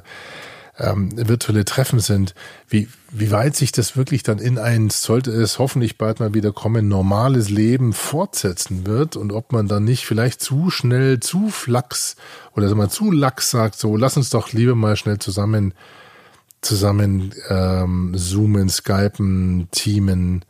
ähm, 0.77 1.09
virtuelle 1.15 1.65
Treffen 1.65 1.99
sind, 1.99 2.35
wie, 2.69 2.87
wie 3.09 3.31
weit 3.31 3.55
sich 3.55 3.71
das 3.71 3.97
wirklich 3.97 4.21
dann 4.21 4.37
in 4.37 4.59
ein, 4.59 4.91
sollte 4.91 5.31
es 5.31 5.57
hoffentlich 5.57 5.97
bald 5.97 6.19
mal 6.19 6.35
wieder 6.35 6.51
kommen, 6.51 6.87
normales 6.87 7.49
Leben 7.49 7.93
fortsetzen 7.93 8.85
wird 8.85 9.15
und 9.15 9.33
ob 9.33 9.53
man 9.53 9.67
dann 9.67 9.85
nicht 9.85 10.05
vielleicht 10.05 10.39
zu 10.39 10.69
schnell, 10.69 11.19
zu 11.19 11.49
flachs 11.49 12.15
oder 12.55 12.67
sagen 12.67 12.79
wir, 12.79 12.89
zu 12.89 13.11
lax 13.11 13.49
sagt, 13.49 13.79
so 13.79 13.97
lass 13.97 14.17
uns 14.17 14.29
doch 14.29 14.51
lieber 14.53 14.75
mal 14.75 14.97
schnell 14.97 15.17
zusammen 15.17 15.73
zusammen 16.65 17.33
ähm, 17.49 18.13
zoomen, 18.15 18.69
skypen, 18.69 19.67
teamen. 19.71 20.43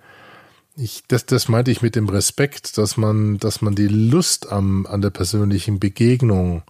Ich, 0.75 1.03
das, 1.07 1.25
das 1.25 1.47
meinte 1.47 1.71
ich 1.71 1.81
mit 1.81 1.95
dem 1.95 2.09
Respekt, 2.09 2.77
dass 2.77 2.97
man, 2.97 3.37
dass 3.37 3.61
man 3.61 3.75
die 3.75 3.87
Lust 3.87 4.51
am, 4.51 4.85
an 4.85 5.01
der 5.01 5.11
persönlichen 5.11 5.79
Begegnung 5.79 6.63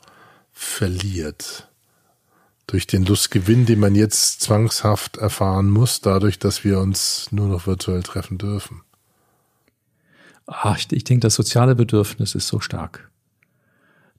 verliert. 0.51 1.69
Durch 2.67 2.87
den 2.87 3.05
Lustgewinn, 3.05 3.65
den 3.65 3.79
man 3.79 3.93
jetzt 3.93 4.41
zwangshaft 4.41 5.17
erfahren 5.17 5.69
muss, 5.69 6.01
dadurch, 6.01 6.39
dass 6.39 6.63
wir 6.63 6.79
uns 6.79 7.31
nur 7.31 7.47
noch 7.47 7.67
virtuell 7.67 8.01
treffen 8.01 8.37
dürfen. 8.37 8.81
Ach, 10.47 10.77
ich, 10.77 10.91
ich 10.91 11.03
denke, 11.03 11.21
das 11.21 11.35
soziale 11.35 11.75
Bedürfnis 11.75 12.35
ist 12.35 12.47
so 12.47 12.59
stark, 12.59 13.09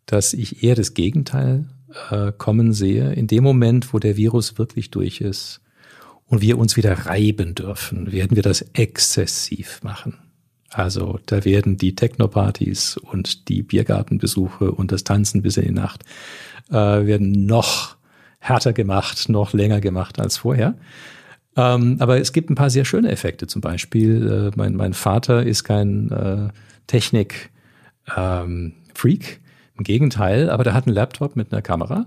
dass 0.06 0.32
ich 0.32 0.62
eher 0.62 0.74
das 0.74 0.94
Gegenteil 0.94 1.66
äh, 2.10 2.32
kommen 2.36 2.72
sehe, 2.72 3.12
in 3.12 3.26
dem 3.26 3.44
Moment, 3.44 3.92
wo 3.92 3.98
der 3.98 4.16
Virus 4.16 4.58
wirklich 4.58 4.90
durch 4.90 5.20
ist 5.20 5.60
und 6.26 6.40
wir 6.40 6.58
uns 6.58 6.76
wieder 6.76 7.06
reiben 7.06 7.54
dürfen, 7.54 8.12
werden 8.12 8.36
wir 8.36 8.42
das 8.42 8.62
exzessiv 8.72 9.82
machen. 9.82 10.18
Also 10.70 11.20
da 11.26 11.44
werden 11.44 11.76
die 11.76 11.94
Technopartys 11.94 12.96
und 12.96 13.48
die 13.48 13.62
Biergartenbesuche 13.62 14.72
und 14.72 14.92
das 14.92 15.04
Tanzen 15.04 15.42
bis 15.42 15.56
in 15.56 15.64
die 15.66 15.72
Nacht 15.72 16.04
äh, 16.70 16.74
werden 16.74 17.46
noch 17.46 17.96
härter 18.40 18.72
gemacht, 18.72 19.28
noch 19.28 19.52
länger 19.52 19.80
gemacht 19.80 20.20
als 20.20 20.38
vorher. 20.38 20.74
Ähm, 21.56 21.96
aber 22.00 22.20
es 22.20 22.32
gibt 22.32 22.50
ein 22.50 22.56
paar 22.56 22.70
sehr 22.70 22.84
schöne 22.84 23.10
Effekte. 23.10 23.46
Zum 23.46 23.60
Beispiel, 23.62 24.50
äh, 24.52 24.56
mein, 24.56 24.74
mein 24.74 24.92
Vater 24.92 25.44
ist 25.44 25.64
kein 25.64 26.10
äh, 26.10 26.48
Technik-Freak. 26.86 28.10
Ähm, 28.16 28.72
im 29.76 29.84
Gegenteil, 29.84 30.50
aber 30.50 30.64
der 30.64 30.74
hat 30.74 30.86
einen 30.86 30.94
Laptop 30.94 31.36
mit 31.36 31.52
einer 31.52 31.62
Kamera 31.62 32.06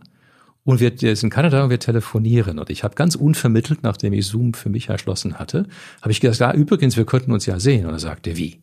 und 0.69 0.79
wir, 0.79 0.91
der 0.91 1.13
ist 1.13 1.23
in 1.23 1.29
Kanada 1.29 1.63
und 1.63 1.69
wir 1.69 1.79
telefonieren. 1.79 2.60
Und 2.60 2.69
ich 2.69 2.84
habe 2.84 2.95
ganz 2.95 3.15
unvermittelt, 3.15 3.82
nachdem 3.84 4.13
ich 4.13 4.27
Zoom 4.27 4.53
für 4.53 4.69
mich 4.69 4.89
erschlossen 4.89 5.39
hatte, 5.39 5.65
habe 6.01 6.12
ich 6.12 6.19
gesagt, 6.19 6.39
ja, 6.39 6.53
übrigens, 6.53 6.97
wir 6.97 7.05
könnten 7.05 7.32
uns 7.32 7.45
ja 7.45 7.60
sehen. 7.60 7.86
Und 7.86 7.93
er 7.93 7.99
sagte, 7.99 8.38
wie? 8.38 8.60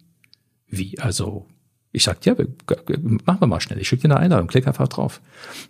Wie? 0.69 0.99
Also, 1.01 1.47
ich 1.91 2.05
sagte, 2.05 2.31
ja, 2.31 2.37
machen 3.25 3.41
wir 3.41 3.47
mal 3.47 3.61
schnell. 3.61 3.81
Ich 3.81 3.89
schicke 3.89 4.03
dir 4.03 4.15
eine 4.15 4.21
Einladung, 4.21 4.47
klick 4.47 4.67
einfach 4.67 4.89
drauf. 4.89 5.21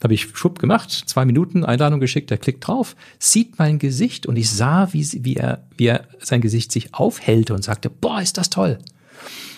Habe 0.02 0.12
ich 0.12 0.28
schub 0.34 0.58
gemacht, 0.58 0.90
zwei 0.90 1.24
Minuten 1.24 1.64
Einladung 1.64 2.00
geschickt, 2.00 2.30
er 2.30 2.38
klickt 2.38 2.66
drauf, 2.66 2.96
sieht 3.18 3.58
mein 3.58 3.78
Gesicht 3.78 4.26
und 4.26 4.36
ich 4.36 4.50
sah, 4.50 4.92
wie, 4.92 5.06
wie, 5.24 5.36
er, 5.36 5.66
wie 5.76 5.86
er 5.86 6.06
sein 6.18 6.40
Gesicht 6.40 6.72
sich 6.72 6.92
aufhellte 6.92 7.54
und 7.54 7.62
sagte, 7.62 7.88
boah, 7.88 8.20
ist 8.20 8.38
das 8.38 8.50
toll. 8.50 8.78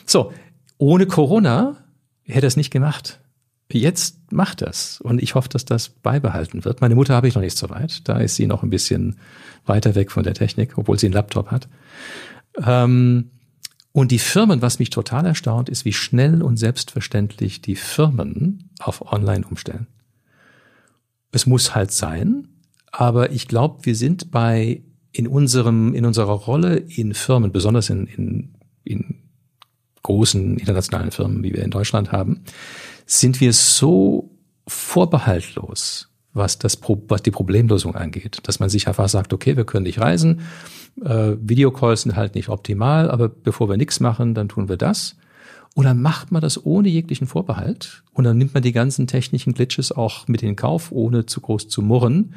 So, 0.04 0.32
ohne 0.76 1.06
Corona 1.06 1.76
hätte 2.24 2.46
er 2.46 2.48
es 2.48 2.56
nicht 2.56 2.70
gemacht 2.70 3.18
jetzt 3.72 4.32
macht 4.32 4.62
das 4.62 5.00
und 5.00 5.22
ich 5.22 5.34
hoffe, 5.34 5.48
dass 5.48 5.64
das 5.64 5.90
beibehalten 5.90 6.64
wird. 6.64 6.80
Meine 6.80 6.94
Mutter 6.94 7.14
habe 7.14 7.28
ich 7.28 7.34
noch 7.34 7.42
nicht 7.42 7.58
so 7.58 7.68
weit. 7.68 8.08
Da 8.08 8.18
ist 8.18 8.36
sie 8.36 8.46
noch 8.46 8.62
ein 8.62 8.70
bisschen 8.70 9.18
weiter 9.66 9.94
weg 9.94 10.10
von 10.10 10.22
der 10.22 10.34
Technik, 10.34 10.78
obwohl 10.78 10.98
sie 10.98 11.06
einen 11.06 11.14
Laptop 11.14 11.50
hat. 11.50 11.68
Ähm, 12.64 13.30
und 13.92 14.10
die 14.10 14.18
Firmen, 14.18 14.62
was 14.62 14.78
mich 14.78 14.90
total 14.90 15.26
erstaunt, 15.26 15.68
ist, 15.68 15.84
wie 15.84 15.92
schnell 15.92 16.42
und 16.42 16.56
selbstverständlich 16.56 17.60
die 17.60 17.76
Firmen 17.76 18.70
auf 18.78 19.12
Online 19.12 19.46
umstellen. 19.46 19.86
Es 21.32 21.46
muss 21.46 21.74
halt 21.74 21.92
sein, 21.92 22.48
aber 22.90 23.32
ich 23.32 23.48
glaube, 23.48 23.84
wir 23.84 23.94
sind 23.94 24.30
bei 24.30 24.82
in 25.12 25.26
unserem 25.26 25.94
in 25.94 26.06
unserer 26.06 26.32
Rolle 26.32 26.76
in 26.76 27.12
Firmen, 27.12 27.52
besonders 27.52 27.90
in, 27.90 28.06
in, 28.06 28.54
in 28.84 29.16
großen 30.02 30.58
internationalen 30.58 31.10
Firmen, 31.10 31.42
wie 31.42 31.52
wir 31.52 31.64
in 31.64 31.70
Deutschland 31.70 32.12
haben, 32.12 32.44
sind 33.08 33.40
wir 33.40 33.54
so 33.54 34.30
vorbehaltlos, 34.68 36.10
was, 36.34 36.58
das, 36.58 36.78
was 37.08 37.22
die 37.22 37.30
Problemlösung 37.30 37.96
angeht, 37.96 38.40
dass 38.44 38.60
man 38.60 38.68
sich 38.68 38.86
einfach 38.86 39.08
sagt, 39.08 39.32
okay, 39.32 39.56
wir 39.56 39.64
können 39.64 39.84
nicht 39.84 40.00
reisen, 40.00 40.42
äh, 41.02 41.36
Videocalls 41.40 42.02
sind 42.02 42.16
halt 42.16 42.34
nicht 42.34 42.50
optimal, 42.50 43.10
aber 43.10 43.28
bevor 43.28 43.68
wir 43.70 43.78
nichts 43.78 43.98
machen, 43.98 44.34
dann 44.34 44.48
tun 44.48 44.68
wir 44.68 44.76
das. 44.76 45.16
Dann 45.76 46.02
macht 46.02 46.32
man 46.32 46.42
das 46.42 46.64
ohne 46.64 46.88
jeglichen 46.88 47.26
Vorbehalt. 47.26 48.02
Und 48.12 48.24
dann 48.24 48.36
nimmt 48.36 48.52
man 48.52 48.62
die 48.62 48.72
ganzen 48.72 49.06
technischen 49.06 49.54
Glitches 49.54 49.92
auch 49.92 50.26
mit 50.26 50.42
in 50.42 50.56
Kauf, 50.56 50.90
ohne 50.90 51.26
zu 51.26 51.40
groß 51.40 51.68
zu 51.68 51.82
murren. 51.82 52.34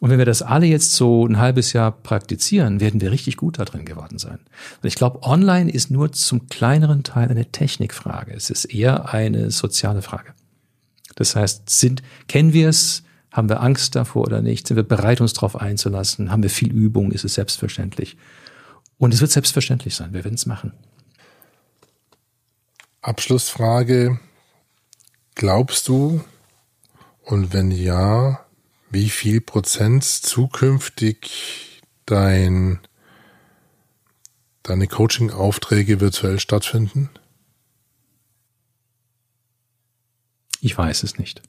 Und 0.00 0.10
wenn 0.10 0.18
wir 0.18 0.26
das 0.26 0.42
alle 0.42 0.66
jetzt 0.66 0.92
so 0.92 1.26
ein 1.26 1.38
halbes 1.38 1.72
Jahr 1.72 1.92
praktizieren, 1.92 2.80
werden 2.80 3.00
wir 3.00 3.12
richtig 3.12 3.36
gut 3.36 3.58
da 3.58 3.64
drin 3.64 3.84
geworden 3.84 4.18
sein. 4.18 4.40
Und 4.82 4.88
ich 4.88 4.96
glaube, 4.96 5.22
online 5.22 5.70
ist 5.70 5.90
nur 5.90 6.12
zum 6.12 6.48
kleineren 6.48 7.04
Teil 7.04 7.28
eine 7.28 7.46
Technikfrage. 7.46 8.32
Es 8.34 8.50
ist 8.50 8.64
eher 8.64 9.14
eine 9.14 9.50
soziale 9.52 10.02
Frage. 10.02 10.34
Das 11.14 11.36
heißt, 11.36 11.70
sind, 11.70 12.02
kennen 12.26 12.52
wir 12.52 12.68
es? 12.68 13.04
Haben 13.30 13.48
wir 13.48 13.62
Angst 13.62 13.94
davor 13.94 14.22
oder 14.22 14.42
nicht? 14.42 14.66
Sind 14.66 14.76
wir 14.76 14.82
bereit, 14.82 15.20
uns 15.20 15.32
darauf 15.32 15.56
einzulassen? 15.56 16.30
Haben 16.30 16.42
wir 16.42 16.50
viel 16.50 16.72
Übung? 16.72 17.12
Ist 17.12 17.24
es 17.24 17.34
selbstverständlich? 17.34 18.16
Und 18.98 19.14
es 19.14 19.20
wird 19.20 19.30
selbstverständlich 19.30 19.94
sein. 19.94 20.12
Wir 20.12 20.24
werden 20.24 20.34
es 20.34 20.46
machen. 20.46 20.72
Abschlussfrage. 23.02 24.20
Glaubst 25.34 25.88
du, 25.88 26.24
und 27.24 27.52
wenn 27.52 27.70
ja, 27.70 28.46
wie 28.90 29.10
viel 29.10 29.40
Prozent 29.40 30.04
zukünftig 30.04 31.82
dein, 32.06 32.78
deine 34.62 34.86
Coaching-Aufträge 34.86 36.00
virtuell 36.00 36.38
stattfinden? 36.38 37.10
Ich 40.60 40.78
weiß 40.78 41.02
es 41.02 41.18
nicht. 41.18 41.42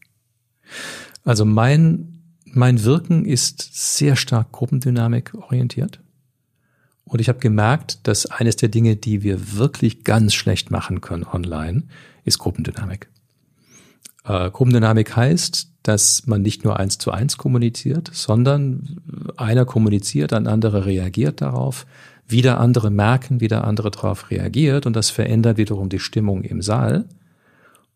Also 1.23 1.45
mein, 1.45 2.23
mein 2.45 2.83
Wirken 2.83 3.25
ist 3.25 3.69
sehr 3.73 4.15
stark 4.15 4.51
Gruppendynamik 4.51 5.35
orientiert. 5.35 6.02
Und 7.05 7.19
ich 7.19 7.29
habe 7.29 7.39
gemerkt, 7.39 8.07
dass 8.07 8.25
eines 8.25 8.55
der 8.55 8.69
Dinge, 8.69 8.95
die 8.95 9.23
wir 9.23 9.55
wirklich 9.57 10.03
ganz 10.03 10.33
schlecht 10.33 10.71
machen 10.71 11.01
können 11.01 11.25
online, 11.25 11.83
ist 12.23 12.39
Gruppendynamik. 12.39 13.09
Äh, 14.25 14.49
Gruppendynamik 14.49 15.15
heißt, 15.15 15.69
dass 15.83 16.25
man 16.27 16.41
nicht 16.41 16.63
nur 16.63 16.79
eins 16.79 16.97
zu 16.97 17.11
eins 17.11 17.37
kommuniziert, 17.37 18.09
sondern 18.13 19.01
einer 19.35 19.65
kommuniziert, 19.65 20.31
ein 20.33 20.47
anderer 20.47 20.85
reagiert 20.85 21.41
darauf. 21.41 21.85
wieder 22.25 22.57
andere 22.57 22.89
merken, 22.89 23.41
wieder 23.41 23.65
andere 23.65 23.91
darauf 23.91 24.31
reagiert 24.31 24.85
und 24.85 24.95
das 24.95 25.09
verändert 25.09 25.57
wiederum 25.57 25.89
die 25.89 25.99
Stimmung 25.99 26.43
im 26.43 26.61
Saal 26.61 27.05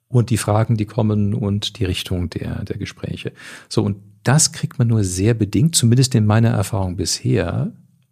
und 0.09 0.29
die 0.29 0.37
Fragen, 0.37 0.75
die 0.75 0.85
kommen 0.85 1.33
und 1.33 1.79
die 1.79 1.85
Richtung 1.85 2.29
der, 2.29 2.65
der 2.65 2.77
Gespräche. 2.77 3.31
So, 3.69 3.83
und 3.83 3.97
das 4.23 4.51
kriegt 4.51 4.79
man 4.79 4.89
nur 4.89 5.05
sehr 5.05 5.33
bedingt, 5.33 5.75
zumindest 5.75 6.13
in 6.13 6.25
meiner 6.25 6.49
Erfahrung 6.49 6.97
bisher, 6.97 7.71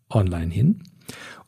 online 0.09 0.51
hin. 0.51 0.83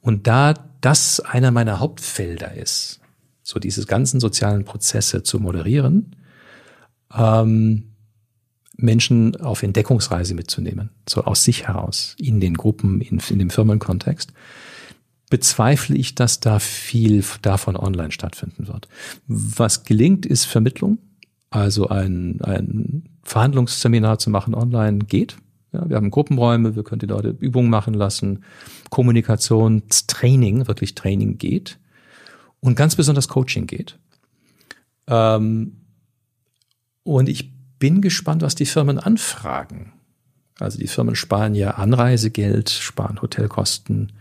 Und 0.02 0.28
da 0.28 0.54
das 0.82 1.20
einer 1.20 1.52
meiner 1.52 1.80
Hauptfelder 1.80 2.54
ist, 2.54 3.00
so 3.44 3.60
diese 3.60 3.86
ganzen 3.86 4.20
sozialen 4.20 4.66
Prozesse 4.66 5.24
zu 5.24 5.40
moderieren, 5.40 6.16
ähm, 7.16 7.92
Menschen 8.78 9.36
auf 9.38 9.64
Entdeckungsreise 9.64 10.36
mitzunehmen, 10.36 10.92
so 11.10 11.24
aus 11.24 11.44
sich 11.44 11.68
heraus, 11.68 12.16
in 12.20 12.40
den 12.40 12.54
Gruppen, 12.54 13.02
in, 13.02 13.20
in 13.30 13.40
dem 13.40 13.50
Firmenkontext, 13.50 14.34
bezweifle 15.30 15.96
ich, 15.96 16.16
dass 16.16 16.40
da 16.40 16.60
viel 16.60 17.24
davon 17.42 17.76
online 17.76 18.12
stattfinden 18.12 18.68
wird. 18.68 18.88
Was 19.28 19.84
gelingt, 19.84 20.26
ist 20.26 20.46
Vermittlung. 20.46 21.00
Also 21.50 21.88
ein, 21.90 22.40
ein 22.42 23.04
Verhandlungsseminar 23.24 24.20
zu 24.20 24.30
machen 24.30 24.54
online 24.54 25.00
geht. 25.00 25.38
Ja, 25.74 25.90
wir 25.90 25.96
haben 25.98 26.12
Gruppenräume, 26.12 26.76
wir 26.76 26.84
können 26.84 27.00
die 27.00 27.08
Leute 27.08 27.36
Übungen 27.40 27.70
machen 27.70 27.94
lassen. 27.94 28.44
Kommunikationstraining, 28.90 30.68
wirklich 30.68 30.96
Training 30.96 31.38
geht. 31.38 31.78
Und 32.60 32.76
ganz 32.76 32.96
besonders 32.96 33.28
Coaching 33.28 33.68
geht. 33.68 34.00
Ähm, 35.08 35.78
und 37.04 37.30
ich 37.30 37.52
bin 37.80 38.02
gespannt, 38.02 38.42
was 38.42 38.56
die 38.56 38.66
Firmen 38.66 39.00
anfragen. 39.00 39.94
Also 40.60 40.80
die 40.80 40.88
Firmen 40.88 41.16
sparen 41.16 41.54
ja 41.54 41.72
Anreisegeld, 41.72 42.70
sparen 42.70 43.22
Hotelkosten. 43.22 44.14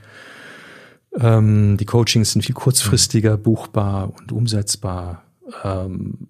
Ähm, 1.18 1.76
die 1.78 1.86
Coachings 1.86 2.32
sind 2.32 2.42
viel 2.42 2.54
kurzfristiger 2.54 3.36
buchbar 3.36 4.12
und 4.18 4.32
umsetzbar. 4.32 5.22
Ähm, 5.64 6.28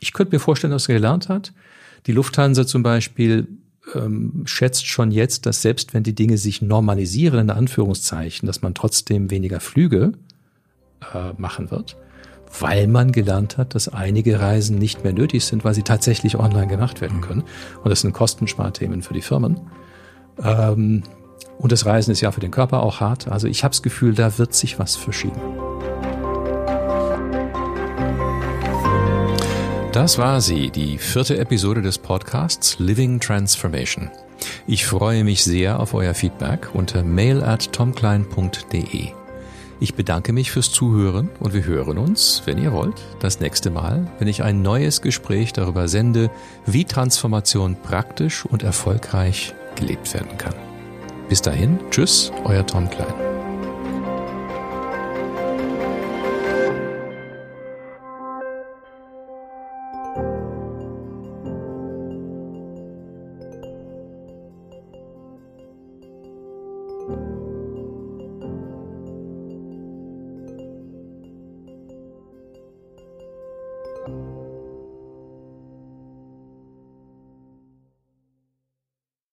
ich 0.00 0.12
könnte 0.12 0.34
mir 0.34 0.40
vorstellen, 0.40 0.72
dass 0.72 0.88
er 0.88 0.94
gelernt 0.94 1.28
hat. 1.28 1.52
Die 2.06 2.12
Lufthansa 2.12 2.66
zum 2.66 2.82
Beispiel 2.82 3.48
ähm, 3.94 4.42
schätzt 4.44 4.86
schon 4.86 5.10
jetzt, 5.10 5.46
dass 5.46 5.62
selbst 5.62 5.94
wenn 5.94 6.02
die 6.02 6.14
Dinge 6.14 6.38
sich 6.38 6.62
normalisieren, 6.62 7.40
in 7.40 7.50
Anführungszeichen, 7.50 8.46
dass 8.46 8.62
man 8.62 8.74
trotzdem 8.74 9.30
weniger 9.30 9.60
Flüge 9.60 10.12
äh, 11.14 11.32
machen 11.36 11.70
wird 11.70 11.96
weil 12.60 12.86
man 12.86 13.12
gelernt 13.12 13.56
hat, 13.56 13.74
dass 13.74 13.88
einige 13.88 14.40
Reisen 14.40 14.78
nicht 14.78 15.04
mehr 15.04 15.12
nötig 15.12 15.44
sind, 15.44 15.64
weil 15.64 15.74
sie 15.74 15.82
tatsächlich 15.82 16.38
online 16.38 16.66
gemacht 16.66 17.00
werden 17.00 17.20
können. 17.20 17.44
Und 17.82 17.90
das 17.90 18.02
sind 18.02 18.12
Kostensparthemen 18.12 19.02
für 19.02 19.14
die 19.14 19.22
Firmen. 19.22 19.60
Ähm, 20.42 21.02
und 21.58 21.72
das 21.72 21.86
Reisen 21.86 22.10
ist 22.10 22.20
ja 22.20 22.30
für 22.32 22.40
den 22.40 22.50
Körper 22.50 22.82
auch 22.82 23.00
hart. 23.00 23.28
Also 23.28 23.46
ich 23.46 23.64
habe 23.64 23.72
das 23.72 23.82
Gefühl, 23.82 24.14
da 24.14 24.38
wird 24.38 24.54
sich 24.54 24.78
was 24.78 24.96
verschieben. 24.96 25.40
Das 29.92 30.16
war 30.16 30.40
sie, 30.40 30.70
die 30.70 30.96
vierte 30.96 31.36
Episode 31.36 31.82
des 31.82 31.98
Podcasts 31.98 32.78
Living 32.78 33.20
Transformation. 33.20 34.10
Ich 34.66 34.86
freue 34.86 35.22
mich 35.22 35.44
sehr 35.44 35.80
auf 35.80 35.92
euer 35.92 36.14
Feedback 36.14 36.70
unter 36.72 37.02
mail 37.04 37.42
at 37.42 37.74
tomklein.de. 37.74 39.08
Ich 39.80 39.94
bedanke 39.94 40.32
mich 40.32 40.50
fürs 40.50 40.72
Zuhören 40.72 41.28
und 41.40 41.52
wir 41.52 41.66
hören 41.66 41.98
uns, 41.98 42.40
wenn 42.46 42.56
ihr 42.56 42.72
wollt, 42.72 43.02
das 43.20 43.40
nächste 43.40 43.68
Mal, 43.68 44.10
wenn 44.18 44.28
ich 44.28 44.42
ein 44.42 44.62
neues 44.62 45.02
Gespräch 45.02 45.52
darüber 45.52 45.86
sende, 45.88 46.30
wie 46.64 46.86
Transformation 46.86 47.76
praktisch 47.76 48.46
und 48.46 48.62
erfolgreich 48.62 49.54
gelebt 49.74 50.14
werden 50.14 50.38
kann. 50.38 50.54
Bis 51.28 51.42
dahin, 51.42 51.78
tschüss, 51.90 52.32
euer 52.44 52.66
Tom 52.66 52.88
Klein. 52.88 53.31